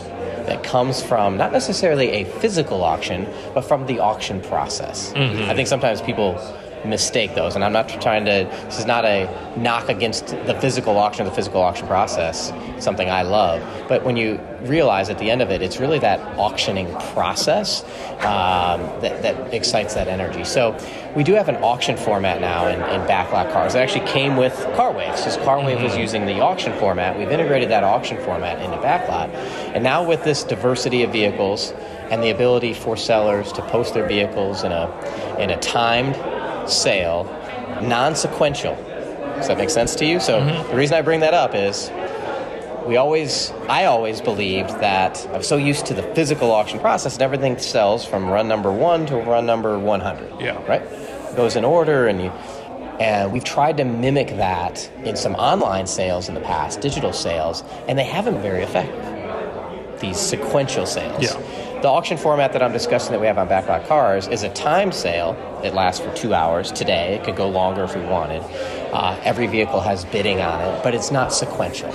that 0.45 0.63
comes 0.63 1.01
from 1.01 1.37
not 1.37 1.51
necessarily 1.51 2.09
a 2.09 2.23
physical 2.25 2.83
auction, 2.83 3.27
but 3.53 3.61
from 3.61 3.85
the 3.85 3.99
auction 3.99 4.41
process. 4.41 5.13
Mm-hmm. 5.13 5.49
I 5.49 5.55
think 5.55 5.67
sometimes 5.67 6.01
people 6.01 6.35
mistake 6.85 7.35
those. 7.35 7.55
And 7.55 7.63
I'm 7.63 7.73
not 7.73 7.89
trying 8.01 8.25
to, 8.25 8.49
this 8.65 8.79
is 8.79 8.85
not 8.85 9.05
a 9.05 9.27
knock 9.57 9.89
against 9.89 10.27
the 10.27 10.57
physical 10.59 10.97
auction, 10.97 11.25
or 11.25 11.29
the 11.29 11.35
physical 11.35 11.61
auction 11.61 11.87
process, 11.87 12.51
something 12.83 13.09
I 13.09 13.21
love. 13.21 13.61
But 13.87 14.03
when 14.03 14.17
you 14.17 14.39
realize 14.61 15.09
at 15.09 15.17
the 15.19 15.29
end 15.29 15.41
of 15.41 15.49
it, 15.49 15.61
it's 15.61 15.79
really 15.79 15.99
that 15.99 16.19
auctioning 16.37 16.93
process 17.13 17.83
um, 18.19 18.81
that, 19.01 19.21
that, 19.21 19.53
excites 19.53 19.93
that 19.95 20.07
energy. 20.07 20.43
So 20.43 20.77
we 21.15 21.23
do 21.23 21.33
have 21.33 21.49
an 21.49 21.57
auction 21.57 21.97
format 21.97 22.39
now 22.39 22.67
in, 22.67 22.75
in 22.75 23.07
BacklotCars. 23.07 23.69
It 23.69 23.77
actually 23.77 24.07
came 24.07 24.37
with 24.37 24.53
CarWave. 24.75 25.15
Because 25.15 25.37
CarWave 25.37 25.75
mm-hmm. 25.75 25.83
was 25.83 25.97
using 25.97 26.25
the 26.25 26.39
auction 26.39 26.77
format, 26.79 27.17
we've 27.17 27.31
integrated 27.31 27.69
that 27.69 27.83
auction 27.83 28.17
format 28.23 28.61
into 28.61 28.77
backlot. 28.77 29.29
And 29.73 29.83
now 29.83 30.03
with 30.07 30.23
this 30.23 30.43
diversity 30.43 31.03
of 31.03 31.11
vehicles, 31.11 31.73
and 32.11 32.21
the 32.21 32.29
ability 32.29 32.73
for 32.73 32.97
sellers 32.97 33.53
to 33.53 33.61
post 33.69 33.93
their 33.93 34.05
vehicles 34.05 34.65
in 34.65 34.71
a 34.73 35.37
in 35.39 35.49
a 35.49 35.57
timed 35.59 36.13
sale, 36.71 37.25
non 37.81 38.15
sequential. 38.15 38.75
Does 39.35 39.47
that 39.47 39.57
make 39.57 39.69
sense 39.69 39.95
to 39.95 40.05
you? 40.05 40.19
So 40.19 40.39
mm-hmm. 40.39 40.69
the 40.69 40.75
reason 40.75 40.97
I 40.97 41.01
bring 41.01 41.21
that 41.21 41.33
up 41.33 41.55
is 41.55 41.89
we 42.85 42.97
always, 42.97 43.51
I 43.69 43.85
always 43.85 44.21
believed 44.21 44.69
that 44.81 45.25
I 45.27 45.37
was 45.37 45.47
so 45.47 45.57
used 45.57 45.85
to 45.87 45.93
the 45.93 46.03
physical 46.15 46.51
auction 46.51 46.79
process 46.79 47.13
and 47.13 47.21
everything 47.21 47.57
sells 47.57 48.05
from 48.05 48.27
run 48.27 48.47
number 48.47 48.71
one 48.71 49.05
to 49.07 49.17
run 49.17 49.45
number 49.45 49.77
100. 49.77 50.39
Yeah. 50.39 50.63
Right? 50.67 50.81
It 50.81 51.35
goes 51.35 51.55
in 51.55 51.63
order 51.63 52.07
and 52.07 52.21
you, 52.21 52.29
and 52.99 53.31
we've 53.31 53.43
tried 53.43 53.77
to 53.77 53.85
mimic 53.85 54.27
that 54.29 54.91
in 55.03 55.15
some 55.15 55.35
online 55.35 55.87
sales 55.87 56.27
in 56.27 56.35
the 56.35 56.41
past, 56.41 56.81
digital 56.81 57.13
sales, 57.13 57.63
and 57.87 57.97
they 57.97 58.03
haven't 58.03 58.33
been 58.33 58.43
very 58.43 58.63
effective. 58.63 59.99
These 59.99 60.17
sequential 60.17 60.85
sales. 60.85 61.23
Yeah. 61.23 61.60
The 61.81 61.87
auction 61.87 62.15
format 62.15 62.53
that 62.53 62.61
I'm 62.61 62.71
discussing 62.71 63.11
that 63.11 63.19
we 63.19 63.25
have 63.25 63.39
on 63.39 63.49
BacklotCars 63.49 64.31
is 64.31 64.43
a 64.43 64.49
time 64.49 64.91
sale. 64.91 65.35
It 65.63 65.73
lasts 65.73 65.99
for 66.05 66.15
two 66.15 66.31
hours 66.31 66.71
today. 66.71 67.15
It 67.15 67.23
could 67.23 67.35
go 67.35 67.49
longer 67.49 67.83
if 67.85 67.95
we 67.95 68.03
wanted. 68.03 68.43
Uh, 68.93 69.19
every 69.23 69.47
vehicle 69.47 69.79
has 69.79 70.05
bidding 70.05 70.41
on 70.41 70.61
it, 70.61 70.83
but 70.83 70.93
it's 70.93 71.09
not 71.09 71.33
sequential. 71.33 71.91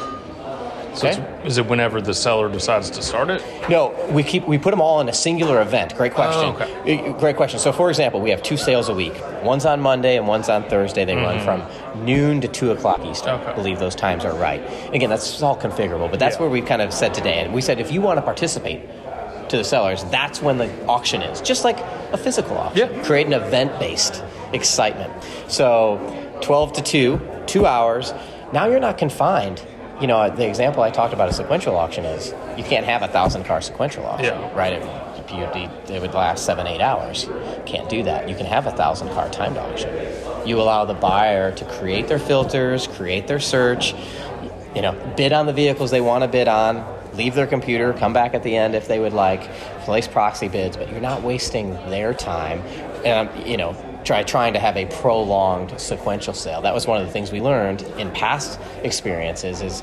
So 0.96 1.08
is 1.44 1.58
it 1.58 1.66
whenever 1.66 2.00
the 2.00 2.14
seller 2.14 2.48
decides 2.48 2.90
to 2.90 3.02
start 3.02 3.30
it? 3.30 3.44
No, 3.68 3.94
we 4.10 4.24
keep 4.24 4.48
we 4.48 4.58
put 4.58 4.70
them 4.70 4.80
all 4.80 5.00
in 5.00 5.08
a 5.08 5.12
singular 5.12 5.60
event. 5.60 5.94
Great 5.94 6.14
question. 6.14 6.56
Oh, 6.56 6.82
okay. 6.82 7.12
Great 7.20 7.36
question. 7.36 7.60
So, 7.60 7.70
for 7.70 7.90
example, 7.90 8.20
we 8.20 8.30
have 8.30 8.42
two 8.42 8.56
sales 8.56 8.88
a 8.88 8.94
week. 8.94 9.14
One's 9.44 9.66
on 9.66 9.80
Monday 9.80 10.16
and 10.16 10.26
one's 10.26 10.48
on 10.48 10.64
Thursday. 10.64 11.04
They 11.04 11.14
mm-hmm. 11.14 11.46
run 11.46 11.68
from 11.92 12.04
noon 12.04 12.40
to 12.40 12.48
two 12.48 12.72
o'clock 12.72 13.04
Eastern. 13.04 13.38
Okay. 13.40 13.50
I 13.50 13.54
believe 13.54 13.78
those 13.78 13.94
times 13.94 14.24
are 14.24 14.34
right. 14.34 14.62
Again, 14.94 15.10
that's 15.10 15.42
all 15.42 15.56
configurable, 15.56 16.10
but 16.10 16.18
that's 16.18 16.36
yeah. 16.36 16.40
where 16.40 16.50
we 16.50 16.62
kind 16.62 16.80
of 16.80 16.92
said 16.94 17.12
today. 17.12 17.40
And 17.40 17.52
we 17.52 17.60
said 17.60 17.78
if 17.78 17.92
you 17.92 18.00
want 18.00 18.16
to 18.16 18.22
participate, 18.22 18.80
to 19.50 19.56
the 19.56 19.64
sellers, 19.64 20.04
that's 20.04 20.42
when 20.42 20.58
the 20.58 20.86
auction 20.86 21.22
is. 21.22 21.40
Just 21.40 21.64
like 21.64 21.78
a 22.12 22.16
physical 22.16 22.56
auction. 22.56 22.90
Yeah. 22.90 23.04
Create 23.04 23.26
an 23.26 23.32
event 23.32 23.78
based 23.78 24.22
excitement. 24.52 25.12
So 25.48 25.98
12 26.42 26.74
to 26.74 26.82
2, 26.82 27.20
two 27.46 27.66
hours. 27.66 28.12
Now 28.52 28.66
you're 28.66 28.80
not 28.80 28.98
confined. 28.98 29.64
You 30.00 30.06
know, 30.06 30.28
the 30.28 30.46
example 30.46 30.82
I 30.82 30.90
talked 30.90 31.14
about 31.14 31.28
a 31.28 31.32
sequential 31.32 31.76
auction 31.76 32.04
is 32.04 32.34
you 32.58 32.64
can't 32.64 32.84
have 32.84 33.02
a 33.02 33.08
thousand 33.08 33.44
car 33.44 33.60
sequential 33.62 34.04
auction, 34.04 34.26
yeah. 34.26 34.54
right? 34.54 34.74
It, 34.74 35.90
it 35.90 36.00
would 36.00 36.14
last 36.14 36.44
seven, 36.44 36.66
eight 36.66 36.80
hours. 36.80 37.28
Can't 37.64 37.88
do 37.88 38.02
that. 38.04 38.28
You 38.28 38.36
can 38.36 38.46
have 38.46 38.66
a 38.66 38.70
thousand 38.70 39.08
car 39.08 39.28
timed 39.30 39.56
auction. 39.56 39.90
You 40.46 40.60
allow 40.60 40.84
the 40.84 40.94
buyer 40.94 41.50
to 41.52 41.64
create 41.64 42.08
their 42.08 42.18
filters, 42.18 42.86
create 42.86 43.26
their 43.26 43.40
search, 43.40 43.94
you 44.74 44.82
know, 44.82 44.92
bid 45.16 45.32
on 45.32 45.46
the 45.46 45.52
vehicles 45.52 45.90
they 45.90 46.02
want 46.02 46.22
to 46.22 46.28
bid 46.28 46.46
on, 46.46 46.76
leave 47.16 47.34
their 47.34 47.46
computer, 47.46 47.92
come 47.92 48.12
back 48.12 48.34
at 48.34 48.42
the 48.42 48.56
end 48.56 48.74
if 48.74 48.88
they 48.88 48.98
would 48.98 49.12
like, 49.12 49.50
place 49.80 50.06
proxy 50.06 50.48
bids, 50.48 50.76
but 50.76 50.90
you're 50.90 51.00
not 51.00 51.22
wasting 51.22 51.72
their 51.90 52.14
time. 52.14 52.60
And, 53.04 53.28
you 53.46 53.56
know, 53.56 53.76
try 54.04 54.22
trying 54.22 54.52
to 54.52 54.58
have 54.58 54.76
a 54.76 54.86
prolonged 54.86 55.78
sequential 55.80 56.34
sale. 56.34 56.62
That 56.62 56.74
was 56.74 56.86
one 56.86 57.00
of 57.00 57.06
the 57.06 57.12
things 57.12 57.32
we 57.32 57.40
learned 57.40 57.82
in 57.98 58.10
past 58.12 58.60
experiences 58.84 59.62
is 59.62 59.82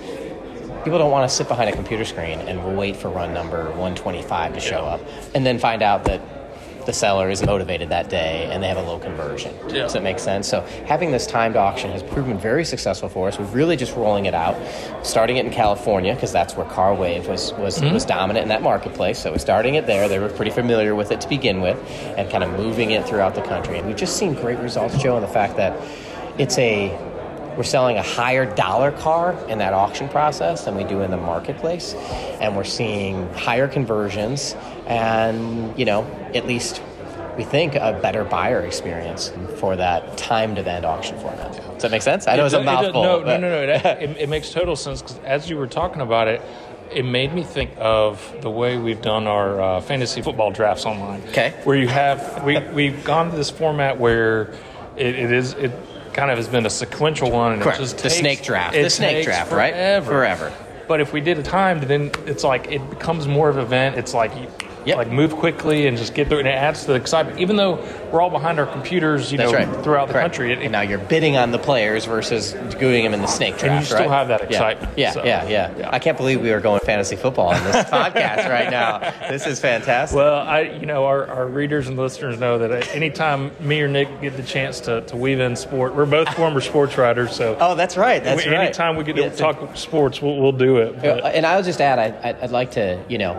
people 0.84 1.00
don't 1.00 1.12
want 1.12 1.30
to 1.30 1.36
sit 1.36 1.48
behind 1.48 1.70
a 1.70 1.74
computer 1.74 2.06
screen 2.06 2.40
and 2.40 2.78
wait 2.78 2.96
for 2.96 3.10
run 3.10 3.34
number 3.34 3.66
125 3.72 4.54
to 4.54 4.60
show 4.60 4.86
up 4.86 5.02
and 5.34 5.46
then 5.46 5.60
find 5.60 5.82
out 5.82 6.04
that 6.06 6.22
the 6.86 6.94
seller 6.94 7.30
is 7.30 7.44
motivated 7.44 7.90
that 7.90 8.10
day 8.10 8.50
and 8.52 8.62
they 8.62 8.68
have 8.68 8.78
a 8.78 8.84
low 8.84 9.00
conversion. 9.00 9.56
Yeah. 9.68 9.84
Does 9.84 9.94
that 9.94 10.04
make 10.04 10.20
sense? 10.20 10.48
So 10.48 10.62
having 10.86 11.12
this 11.12 11.25
timed 11.25 11.56
auction 11.56 11.92
has 11.92 12.04
proven 12.04 12.38
very 12.38 12.66
successful 12.66 13.10
for 13.10 13.28
us. 13.28 13.40
We're 13.40 13.46
really 13.46 13.75
just 13.75 13.96
rolling 13.96 14.25
it 14.25 14.34
out, 14.34 14.56
starting 15.06 15.38
it 15.38 15.46
in 15.46 15.52
California 15.52 16.13
because 16.13 16.32
that's 16.32 16.56
where 16.56 16.66
CarWave 16.66 17.28
was 17.28 17.54
was, 17.54 17.80
mm-hmm. 17.80 17.94
was 17.94 18.06
dominant 18.06 18.44
in 18.44 18.50
that 18.50 18.62
marketplace. 18.62 19.20
So 19.20 19.32
we're 19.32 19.38
starting 19.38 19.75
it 19.75 19.86
there. 19.86 20.08
They 20.08 20.20
were 20.20 20.30
pretty 20.30 20.52
familiar 20.52 20.96
with 20.96 21.12
it 21.12 21.22
to 21.22 21.30
begin 21.30 21.62
with, 21.62 21.78
and 22.18 22.30
kind 22.30 22.44
of 22.44 22.52
moving 22.52 22.92
it 22.92 23.06
throughout 23.08 23.36
the 23.36 23.42
country. 23.42 23.78
And 23.78 23.88
we've 23.88 23.96
just 23.96 24.18
seen 24.18 24.34
great 24.34 24.60
results, 24.60 24.98
Joe, 25.02 25.16
in 25.16 25.22
the 25.22 25.28
fact 25.28 25.58
that 25.58 25.74
it's 26.38 26.58
a 26.58 26.90
we're 27.56 27.63
selling 27.63 27.98
a 27.98 28.04
higher 28.04 28.52
dollar 28.56 28.92
car 28.92 29.34
in 29.48 29.60
that 29.60 29.74
auction 29.74 30.10
process 30.10 30.66
than 30.66 30.75
we 30.75 30.84
do 30.84 31.02
in 31.02 31.12
the 31.12 31.18
marketplace 31.18 31.94
and 32.42 32.56
we're 32.56 32.63
seeing 32.63 33.32
higher 33.34 33.68
conversions 33.68 34.56
and 34.88 35.78
you 35.78 35.86
know 35.86 36.04
at 36.34 36.46
least 36.46 36.82
we 37.38 37.44
think 37.44 37.75
a 37.75 37.98
better 38.02 38.24
buyer 38.24 38.62
experience 38.62 39.32
for 39.58 39.75
that 39.75 40.18
timed 40.18 40.58
event 40.60 40.86
auction 40.86 41.18
format. 41.20 41.52
Does 41.74 41.82
that 41.82 41.92
make 41.92 42.04
sense? 42.04 42.28
I 42.28 42.36
know 42.36 42.44
it, 42.44 42.48
it's 42.48 42.56
a 42.56 42.63
mouthful. 42.63 43.02
no, 43.02 43.20
no, 43.22 43.38
no, 43.38 43.50
no, 43.50 43.62
it, 43.63 43.86
it, 43.86 44.18
it 44.18 44.30
makes 44.30 44.52
total 44.52 44.75
sense 44.75 45.02
because 45.02 45.18
as 45.20 45.50
you 45.50 45.58
were 45.58 45.68
talking 45.68 46.02
about 46.02 46.28
it, 46.28 46.42
it 46.92 47.04
made 47.04 47.34
me 47.34 47.44
think 47.44 47.72
of 47.78 48.36
the 48.42 48.50
way 48.50 48.78
we've 48.78 49.02
done 49.02 49.25
our 49.25 49.62
uh, 49.62 49.82
fantasy 49.82 50.22
football 50.22 50.52
drafts 50.52 50.86
online. 50.86 51.22
Okay. 51.30 51.54
Where 51.63 51.75
you 51.75 51.88
have 51.88 52.44
we 52.44 52.60
we've 52.60 53.04
gone 53.04 53.32
to 53.32 53.36
this 53.36 53.50
format 53.50 53.98
where 54.00 54.54
it, 54.96 55.16
it 55.16 55.32
is 55.32 55.54
it 55.54 55.72
kind 56.13 56.30
of 56.30 56.38
has 56.38 56.48
been 56.48 56.66
a 56.66 56.70
sequential 56.70 57.32
one. 57.32 57.54
And 57.54 57.62
Correct. 57.62 57.80
It 57.80 57.84
just 57.84 57.98
the 57.98 58.04
takes, 58.04 58.16
snake 58.16 58.44
draft. 58.44 58.75
The 58.75 58.90
snake 58.90 59.25
draft, 59.25 59.50
forever. 59.50 60.12
right? 60.12 60.38
Forever. 60.38 60.54
But 60.88 61.02
if 61.02 61.13
we 61.13 61.22
did 61.22 61.40
a 61.40 61.44
timed, 61.44 61.84
then 61.84 62.12
it's 62.25 62.44
like 62.44 62.72
it 62.72 62.88
becomes 62.90 63.28
more 63.28 63.50
of 63.50 63.58
an 63.58 63.63
event. 63.63 63.98
It's 63.98 64.13
like 64.13 64.32
Yep. 64.86 64.98
Like 64.98 65.10
move 65.12 65.36
quickly 65.36 65.88
and 65.88 65.98
just 65.98 66.13
get 66.13 66.28
through 66.28 66.38
it. 66.38 66.42
And 66.42 66.50
it 66.50 66.52
adds 66.56 66.82
to 66.82 66.88
the 66.88 66.94
excitement. 66.96 67.40
Even 67.40 67.56
though 67.56 67.75
we're 68.12 68.22
all 68.22 68.30
behind 68.30 68.60
our 68.60 68.66
computers, 68.66 69.32
you 69.32 69.38
That's 69.38 69.52
know, 69.52 69.58
right. 69.60 69.84
throughout 69.84 70.08
the 70.08 70.13
Correct. 70.13 70.32
country. 70.34 70.52
It, 70.52 70.60
and 70.60 70.72
now 70.72 70.82
you're 70.82 70.98
bidding 71.00 71.38
on 71.38 71.52
the 71.52 71.60
players 71.60 72.06
versus 72.06 72.54
doing 72.80 73.04
them 73.04 73.13
in 73.13 73.22
the 73.22 73.28
snake 73.28 73.58
draft. 73.58 73.63
and 73.66 73.80
you 73.80 73.86
still 73.86 74.00
right? 74.00 74.10
have 74.10 74.28
that 74.28 74.42
excitement. 74.42 74.98
Yeah, 74.98 75.12
So, 75.12 75.24
yeah, 75.24 75.48
yeah, 75.48 75.74
yeah. 75.78 75.90
I 75.92 76.00
can't 76.00 76.18
believe 76.18 76.42
we 76.42 76.52
are 76.52 76.60
going 76.60 76.80
fantasy 76.82 77.16
football 77.16 77.48
on 77.50 77.63
this 77.63 77.75
podcast 77.90 78.50
right 78.50 78.70
now. 78.70 79.00
This 79.30 79.46
is 79.48 79.60
fantastic. 79.60 80.18
Well, 80.18 80.36
I, 80.48 80.62
you 80.62 80.86
know, 80.86 81.06
our, 81.06 81.28
our 81.28 81.48
readers 81.48 81.88
and 81.88 81.98
listeners 81.98 82.40
know 82.40 82.58
that 82.60 82.72
uh, 82.72 82.75
anytime 82.92 83.52
me 83.60 83.82
or 83.82 83.88
Nick 83.88 84.22
get 84.22 84.36
the 84.38 84.44
chance 84.44 84.80
to, 84.82 85.02
to 85.02 85.16
weave 85.16 85.40
in 85.40 85.56
sport, 85.56 85.96
we're 85.96 86.06
both 86.06 86.28
former 86.36 86.60
sports 86.62 86.98
writers, 86.98 87.36
so 87.36 87.58
oh, 87.60 87.75
that's 87.75 87.96
right. 87.98 88.24
That's 88.24 88.46
we, 88.46 88.52
right. 88.52 88.62
anytime 88.66 88.96
we 88.98 89.04
get 89.04 89.16
to 89.16 89.22
Yeah, 89.24 89.30
talk 89.30 89.78
sports, 89.78 90.22
we'll, 90.22 90.40
we'll 90.42 90.52
do 90.52 90.78
it. 90.78 91.02
But, 91.02 91.24
And 91.36 91.46
I'll 91.46 91.63
just 91.63 91.80
add, 91.82 92.00
I, 92.00 92.38
I'd 92.42 92.52
like 92.52 92.72
to, 92.72 93.02
you 93.08 93.18
know, 93.18 93.34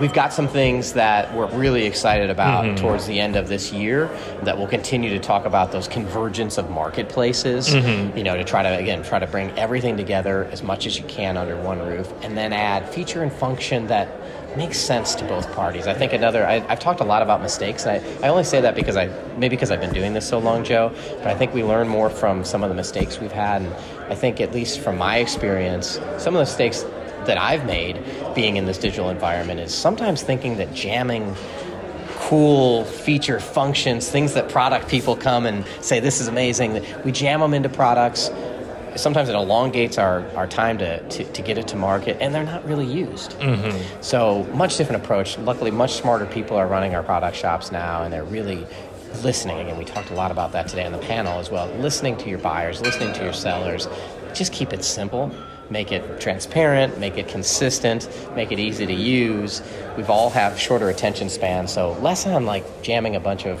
we've 0.00 0.12
got 0.12 0.32
some 0.32 0.48
things 0.48 0.92
that 0.94 1.32
we're 1.34 1.46
really 1.56 1.84
excited 1.86 2.30
about 2.30 2.64
Mm-hmm. 2.64 2.76
towards 2.76 3.06
the 3.06 3.20
end 3.20 3.36
of 3.36 3.48
this 3.48 3.72
year 3.72 4.08
that 4.42 4.56
we'll 4.58 4.66
continue 4.68 5.10
to 5.10 5.18
talk 5.18 5.44
about 5.44 5.70
those 5.72 5.86
convergence 5.88 6.58
of 6.58 6.70
marketplaces 6.70 7.68
Mm-hmm. 7.68 8.16
you 8.16 8.24
know 8.24 8.36
to 8.36 8.44
try 8.44 8.62
to 8.62 8.76
again 8.78 9.02
try 9.02 9.18
to 9.18 9.26
bring 9.26 9.50
everything 9.58 9.96
together 9.96 10.44
as 10.52 10.62
much 10.62 10.86
as 10.86 10.98
you 10.98 11.04
can 11.04 11.36
under 11.36 11.56
one 11.56 11.78
roof 11.80 12.12
and 12.22 12.36
then 12.36 12.52
add 12.52 12.88
feature 12.88 13.22
and 13.22 13.32
function 13.32 13.86
that 13.88 14.08
makes 14.56 14.78
sense 14.78 15.14
to 15.16 15.24
both 15.24 15.52
parties 15.52 15.86
i 15.88 15.94
think 15.94 16.12
another 16.12 16.46
I, 16.46 16.64
i've 16.68 16.78
talked 16.80 17.00
a 17.00 17.04
lot 17.04 17.22
about 17.22 17.42
mistakes 17.42 17.84
and 17.86 18.00
I, 18.22 18.26
I 18.26 18.30
only 18.30 18.44
say 18.44 18.60
that 18.60 18.74
because 18.76 18.96
i 18.96 19.06
maybe 19.36 19.56
because 19.56 19.70
i've 19.72 19.80
been 19.80 19.92
doing 19.92 20.12
this 20.14 20.28
so 20.28 20.38
long 20.38 20.62
joe 20.64 20.92
but 21.18 21.26
i 21.26 21.34
think 21.34 21.52
we 21.52 21.64
learn 21.64 21.88
more 21.88 22.08
from 22.08 22.44
some 22.44 22.62
of 22.62 22.68
the 22.68 22.74
mistakes 22.76 23.18
we've 23.20 23.32
had 23.32 23.62
and 23.62 23.74
i 24.12 24.14
think 24.14 24.40
at 24.40 24.52
least 24.52 24.78
from 24.80 24.96
my 24.96 25.18
experience 25.18 25.98
some 26.18 26.34
of 26.34 26.38
the 26.38 26.40
mistakes 26.50 26.84
that 27.26 27.38
I've 27.38 27.64
made 27.64 27.96
being 28.34 28.56
in 28.56 28.66
this 28.66 28.78
digital 28.78 29.10
environment 29.10 29.60
is 29.60 29.74
sometimes 29.74 30.22
thinking 30.22 30.56
that 30.56 30.72
jamming 30.74 31.34
cool 32.16 32.84
feature 32.84 33.40
functions, 33.40 34.08
things 34.08 34.34
that 34.34 34.48
product 34.48 34.88
people 34.88 35.16
come 35.16 35.46
and 35.46 35.64
say 35.80 36.00
this 36.00 36.20
is 36.20 36.28
amazing, 36.28 36.84
we 37.04 37.12
jam 37.12 37.40
them 37.40 37.54
into 37.54 37.68
products 37.68 38.30
sometimes 38.96 39.28
it 39.28 39.34
elongates 39.34 39.98
our, 39.98 40.26
our 40.36 40.46
time 40.46 40.78
to, 40.78 41.06
to, 41.08 41.24
to 41.24 41.42
get 41.42 41.58
it 41.58 41.68
to 41.68 41.76
market, 41.76 42.16
and 42.20 42.34
they're 42.34 42.44
not 42.44 42.64
really 42.64 42.86
used. 42.86 43.32
Mm-hmm. 43.32 44.02
So, 44.02 44.44
much 44.54 44.76
different 44.76 45.02
approach. 45.02 45.38
Luckily, 45.38 45.70
much 45.70 45.94
smarter 45.94 46.26
people 46.26 46.56
are 46.56 46.66
running 46.66 46.94
our 46.94 47.02
product 47.02 47.36
shops 47.36 47.72
now, 47.72 48.02
and 48.02 48.12
they're 48.12 48.24
really 48.24 48.66
listening. 49.22 49.58
Again, 49.58 49.78
we 49.78 49.84
talked 49.84 50.10
a 50.10 50.14
lot 50.14 50.30
about 50.30 50.52
that 50.52 50.68
today 50.68 50.84
on 50.84 50.92
the 50.92 50.98
panel 50.98 51.38
as 51.38 51.50
well. 51.50 51.66
Listening 51.78 52.16
to 52.18 52.28
your 52.28 52.38
buyers, 52.38 52.80
listening 52.80 53.12
to 53.14 53.24
your 53.24 53.32
sellers. 53.32 53.88
Just 54.32 54.52
keep 54.52 54.72
it 54.72 54.84
simple 54.84 55.32
make 55.70 55.92
it 55.92 56.20
transparent, 56.20 56.98
make 56.98 57.16
it 57.16 57.28
consistent, 57.28 58.08
make 58.34 58.52
it 58.52 58.58
easy 58.58 58.86
to 58.86 58.94
use. 58.94 59.62
We've 59.96 60.10
all 60.10 60.30
have 60.30 60.58
shorter 60.58 60.88
attention 60.88 61.28
spans, 61.28 61.72
so 61.72 61.92
less 62.00 62.26
on 62.26 62.46
like 62.46 62.82
jamming 62.82 63.16
a 63.16 63.20
bunch 63.20 63.46
of 63.46 63.60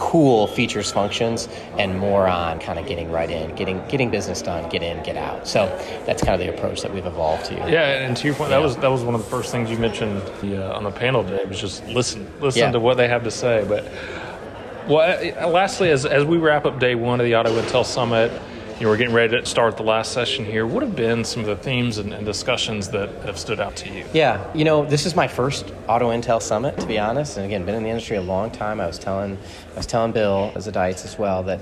cool 0.00 0.46
features 0.46 0.90
functions 0.90 1.46
and 1.78 1.98
more 1.98 2.26
on 2.26 2.58
kind 2.58 2.78
of 2.78 2.86
getting 2.86 3.12
right 3.12 3.30
in 3.30 3.54
getting 3.54 3.86
getting 3.88 4.10
business 4.10 4.40
done 4.40 4.66
get 4.70 4.82
in 4.82 5.00
get 5.04 5.14
out 5.14 5.46
so 5.46 5.66
that's 6.06 6.22
kind 6.22 6.32
of 6.32 6.40
the 6.40 6.52
approach 6.52 6.80
that 6.80 6.92
we've 6.92 7.04
evolved 7.04 7.44
to 7.44 7.54
yeah 7.54 8.06
and 8.06 8.16
to 8.16 8.26
your 8.26 8.34
point 8.34 8.50
yeah. 8.50 8.56
that 8.56 8.64
was 8.64 8.76
that 8.78 8.88
was 8.88 9.02
one 9.02 9.14
of 9.14 9.22
the 9.22 9.28
first 9.28 9.52
things 9.52 9.70
you 9.70 9.76
mentioned 9.76 10.22
the, 10.40 10.56
uh, 10.56 10.74
on 10.74 10.84
the 10.84 10.90
panel 10.90 11.22
today 11.22 11.44
was 11.44 11.60
just 11.60 11.86
listen 11.88 12.26
listen 12.40 12.60
yeah. 12.60 12.70
to 12.70 12.80
what 12.80 12.96
they 12.96 13.08
have 13.08 13.22
to 13.22 13.30
say 13.30 13.62
but 13.68 13.86
well 14.88 15.50
lastly 15.50 15.90
as, 15.90 16.06
as 16.06 16.24
we 16.24 16.38
wrap 16.38 16.64
up 16.64 16.80
day 16.80 16.94
one 16.94 17.20
of 17.20 17.26
the 17.26 17.36
auto 17.36 17.50
intel 17.60 17.84
summit 17.84 18.32
you 18.80 18.86
know, 18.86 18.92
we're 18.92 18.96
getting 18.96 19.14
ready 19.14 19.38
to 19.38 19.44
start 19.44 19.76
the 19.76 19.82
last 19.82 20.12
session 20.12 20.46
here. 20.46 20.66
What 20.66 20.82
have 20.82 20.96
been 20.96 21.22
some 21.22 21.40
of 21.40 21.46
the 21.46 21.56
themes 21.56 21.98
and, 21.98 22.14
and, 22.14 22.24
discussions 22.24 22.88
that 22.88 23.10
have 23.26 23.38
stood 23.38 23.60
out 23.60 23.76
to 23.76 23.92
you? 23.92 24.06
Yeah, 24.14 24.42
you 24.54 24.64
know, 24.64 24.86
this 24.86 25.04
is 25.04 25.14
my 25.14 25.28
first 25.28 25.70
Auto 25.86 26.08
Intel 26.08 26.40
Summit, 26.40 26.78
to 26.78 26.86
be 26.86 26.98
honest. 26.98 27.36
And 27.36 27.44
again, 27.44 27.66
been 27.66 27.74
in 27.74 27.82
the 27.82 27.90
industry 27.90 28.16
a 28.16 28.22
long 28.22 28.50
time. 28.50 28.80
I 28.80 28.86
was 28.86 28.98
telling, 28.98 29.36
I 29.74 29.76
was 29.76 29.84
telling 29.84 30.12
Bill 30.12 30.50
as 30.54 30.66
a 30.66 30.72
Dietz 30.72 31.04
as 31.04 31.18
well 31.18 31.42
that 31.42 31.60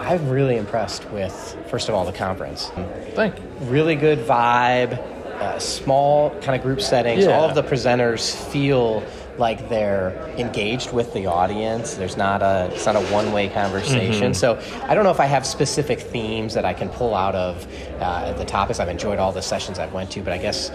I'm 0.00 0.28
really 0.28 0.56
impressed 0.56 1.08
with, 1.12 1.56
first 1.68 1.88
of 1.88 1.94
all, 1.94 2.04
the 2.04 2.12
conference. 2.12 2.68
Thank 3.14 3.38
you. 3.38 3.44
Really 3.66 3.94
good 3.94 4.18
vibe, 4.18 4.98
uh, 5.40 5.60
small 5.60 6.30
kind 6.40 6.56
of 6.56 6.62
group 6.62 6.80
settings. 6.80 7.26
Yeah. 7.26 7.38
All 7.38 7.48
of 7.48 7.54
the 7.54 7.62
presenters 7.62 8.34
feel 8.50 9.04
like 9.38 9.68
they're 9.68 10.12
engaged 10.36 10.92
with 10.92 11.12
the 11.12 11.26
audience. 11.26 11.94
There's 11.94 12.16
not 12.16 12.42
a 12.42 12.70
it's 12.72 12.86
not 12.86 12.96
a 12.96 13.02
one 13.12 13.32
way 13.32 13.48
conversation. 13.48 14.32
Mm-hmm. 14.32 14.32
So 14.32 14.60
I 14.88 14.94
don't 14.94 15.04
know 15.04 15.10
if 15.10 15.20
I 15.20 15.26
have 15.26 15.46
specific 15.46 16.00
themes 16.00 16.54
that 16.54 16.64
I 16.64 16.72
can 16.72 16.88
pull 16.88 17.14
out 17.14 17.34
of 17.34 17.66
uh, 18.00 18.32
the 18.34 18.44
topics. 18.44 18.80
I've 18.80 18.88
enjoyed 18.88 19.18
all 19.18 19.32
the 19.32 19.42
sessions 19.42 19.78
I've 19.78 19.92
went 19.92 20.10
to, 20.12 20.22
but 20.22 20.32
I 20.32 20.38
guess 20.38 20.70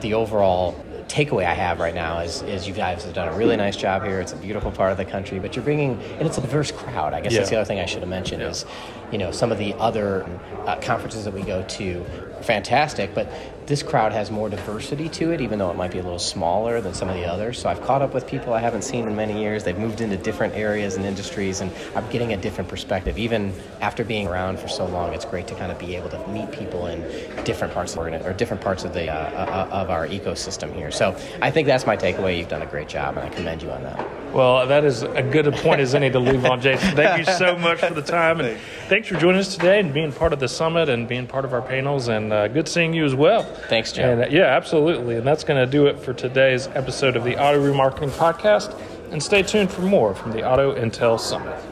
the 0.00 0.14
overall 0.14 0.74
takeaway 1.10 1.44
I 1.44 1.54
have 1.54 1.80
right 1.80 1.94
now 1.94 2.20
is, 2.20 2.42
is 2.42 2.68
you 2.68 2.72
guys 2.72 3.04
have 3.04 3.14
done 3.14 3.26
a 3.26 3.36
really 3.36 3.56
nice 3.56 3.76
job 3.76 4.04
here. 4.04 4.20
It's 4.20 4.32
a 4.32 4.36
beautiful 4.36 4.70
part 4.70 4.92
of 4.92 4.96
the 4.96 5.04
country, 5.04 5.40
but 5.40 5.56
you're 5.56 5.64
bringing, 5.64 6.00
and 6.00 6.22
it's 6.26 6.38
a 6.38 6.40
diverse 6.40 6.70
crowd. 6.70 7.14
I 7.14 7.20
guess 7.20 7.32
yeah. 7.32 7.40
that's 7.40 7.50
the 7.50 7.56
other 7.56 7.64
thing 7.64 7.80
I 7.80 7.84
should 7.84 8.00
have 8.00 8.08
mentioned 8.08 8.42
yeah. 8.42 8.50
is, 8.50 8.64
you 9.10 9.18
know, 9.18 9.32
some 9.32 9.50
of 9.50 9.58
the 9.58 9.74
other 9.74 10.24
uh, 10.66 10.76
conferences 10.80 11.24
that 11.24 11.34
we 11.34 11.42
go 11.42 11.64
to 11.64 12.04
fantastic, 12.42 13.12
but 13.12 13.28
this 13.70 13.84
crowd 13.84 14.10
has 14.10 14.32
more 14.32 14.48
diversity 14.48 15.08
to 15.08 15.30
it, 15.30 15.40
even 15.40 15.60
though 15.60 15.70
it 15.70 15.76
might 15.76 15.92
be 15.92 16.00
a 16.00 16.02
little 16.02 16.18
smaller 16.18 16.80
than 16.80 16.92
some 16.92 17.08
of 17.08 17.14
the 17.14 17.24
others. 17.24 17.56
So 17.56 17.68
I've 17.68 17.80
caught 17.80 18.02
up 18.02 18.12
with 18.12 18.26
people 18.26 18.52
I 18.52 18.58
haven't 18.58 18.82
seen 18.82 19.06
in 19.06 19.14
many 19.14 19.40
years. 19.40 19.62
They've 19.62 19.78
moved 19.78 20.00
into 20.00 20.16
different 20.16 20.54
areas 20.56 20.96
and 20.96 21.06
industries, 21.06 21.60
and 21.60 21.70
I'm 21.94 22.04
getting 22.10 22.32
a 22.32 22.36
different 22.36 22.68
perspective. 22.68 23.16
Even 23.16 23.54
after 23.80 24.02
being 24.02 24.26
around 24.26 24.58
for 24.58 24.66
so 24.66 24.86
long, 24.86 25.14
it's 25.14 25.24
great 25.24 25.46
to 25.46 25.54
kind 25.54 25.70
of 25.70 25.78
be 25.78 25.94
able 25.94 26.08
to 26.08 26.18
meet 26.26 26.50
people 26.50 26.88
in 26.88 27.00
different 27.44 27.72
parts 27.72 27.94
of 27.94 28.00
or 28.00 28.32
different 28.32 28.60
parts 28.60 28.82
of 28.82 28.92
the 28.92 29.08
uh, 29.08 29.14
uh, 29.14 29.68
of 29.70 29.88
our 29.88 30.08
ecosystem 30.08 30.74
here. 30.74 30.90
So 30.90 31.16
I 31.40 31.52
think 31.52 31.68
that's 31.68 31.86
my 31.86 31.96
takeaway. 31.96 32.38
You've 32.38 32.48
done 32.48 32.62
a 32.62 32.66
great 32.66 32.88
job, 32.88 33.16
and 33.18 33.24
I 33.24 33.28
commend 33.28 33.62
you 33.62 33.70
on 33.70 33.84
that. 33.84 34.19
Well, 34.32 34.66
that 34.66 34.84
is 34.84 35.02
a 35.02 35.22
good 35.22 35.52
point 35.54 35.80
as 35.80 35.94
any 35.94 36.10
to 36.10 36.18
leave 36.18 36.44
on, 36.44 36.60
Jason. 36.60 36.94
Thank 36.94 37.26
you 37.26 37.32
so 37.34 37.56
much 37.58 37.80
for 37.80 37.94
the 37.94 38.02
time, 38.02 38.40
and 38.40 38.58
thanks 38.88 39.08
for 39.08 39.16
joining 39.16 39.40
us 39.40 39.54
today 39.54 39.80
and 39.80 39.92
being 39.92 40.12
part 40.12 40.32
of 40.32 40.38
the 40.40 40.48
summit 40.48 40.88
and 40.88 41.08
being 41.08 41.26
part 41.26 41.44
of 41.44 41.52
our 41.52 41.62
panels. 41.62 42.08
And 42.08 42.32
uh, 42.32 42.48
good 42.48 42.68
seeing 42.68 42.94
you 42.94 43.04
as 43.04 43.14
well. 43.14 43.42
Thanks, 43.68 43.92
Jim. 43.92 44.08
And, 44.08 44.22
uh, 44.22 44.26
yeah, 44.30 44.44
absolutely. 44.56 45.16
And 45.16 45.26
that's 45.26 45.44
going 45.44 45.64
to 45.64 45.70
do 45.70 45.86
it 45.86 45.98
for 45.98 46.12
today's 46.12 46.68
episode 46.68 47.16
of 47.16 47.24
the 47.24 47.36
Auto 47.42 47.60
Remarketing 47.60 48.10
Podcast. 48.10 48.78
And 49.10 49.20
stay 49.20 49.42
tuned 49.42 49.72
for 49.72 49.82
more 49.82 50.14
from 50.14 50.30
the 50.30 50.48
Auto 50.48 50.74
Intel 50.76 51.18
Summit. 51.18 51.69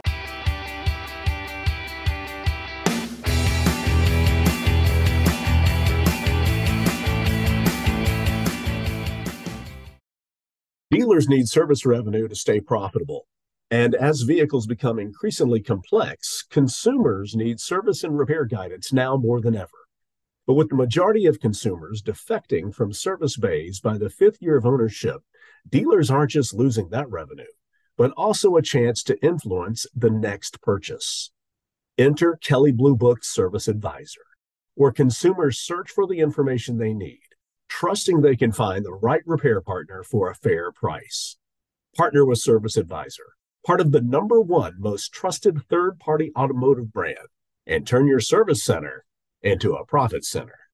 Dealers 11.19 11.37
need 11.37 11.49
service 11.49 11.85
revenue 11.85 12.29
to 12.29 12.35
stay 12.35 12.61
profitable. 12.61 13.27
And 13.69 13.93
as 13.93 14.21
vehicles 14.21 14.67
become 14.67 14.97
increasingly 14.97 15.59
complex, 15.59 16.45
consumers 16.49 17.35
need 17.35 17.59
service 17.59 18.05
and 18.05 18.17
repair 18.17 18.45
guidance 18.45 18.93
now 18.93 19.17
more 19.17 19.41
than 19.41 19.53
ever. 19.53 19.67
But 20.47 20.53
with 20.53 20.69
the 20.69 20.77
majority 20.77 21.25
of 21.25 21.41
consumers 21.41 22.01
defecting 22.01 22.73
from 22.73 22.93
service 22.93 23.35
bays 23.35 23.81
by 23.81 23.97
the 23.97 24.09
fifth 24.09 24.37
year 24.39 24.55
of 24.55 24.65
ownership, 24.65 25.17
dealers 25.67 26.09
aren't 26.09 26.31
just 26.31 26.53
losing 26.53 26.87
that 26.91 27.09
revenue, 27.09 27.51
but 27.97 28.11
also 28.11 28.55
a 28.55 28.61
chance 28.61 29.03
to 29.03 29.21
influence 29.21 29.85
the 29.93 30.09
next 30.09 30.61
purchase. 30.61 31.31
Enter 31.97 32.39
Kelley 32.41 32.71
Blue 32.71 32.95
Book 32.95 33.25
Service 33.25 33.67
Advisor, 33.67 34.23
where 34.75 34.93
consumers 34.93 35.59
search 35.59 35.91
for 35.91 36.07
the 36.07 36.19
information 36.19 36.77
they 36.77 36.93
need, 36.93 37.28
trusting 37.69 38.21
they 38.21 38.35
can 38.35 38.51
find 38.51 38.83
the 38.83 38.93
right 38.93 39.21
repair 39.25 39.61
partner 39.61 40.03
for 40.03 40.29
a 40.29 40.35
fair 40.35 40.71
price. 40.71 41.37
Partner 41.95 42.25
with 42.25 42.39
Service 42.39 42.75
Advisor, 42.75 43.35
part 43.65 43.79
of 43.79 43.91
the 43.91 44.01
number 44.01 44.41
one 44.41 44.73
most 44.77 45.13
trusted 45.13 45.61
third 45.69 45.99
party 45.99 46.31
automotive 46.37 46.91
brand, 46.91 47.29
and 47.65 47.87
turn 47.87 48.07
your 48.07 48.19
service 48.19 48.63
center 48.63 49.05
into 49.41 49.73
a 49.73 49.85
profit 49.85 50.25
center. 50.25 50.59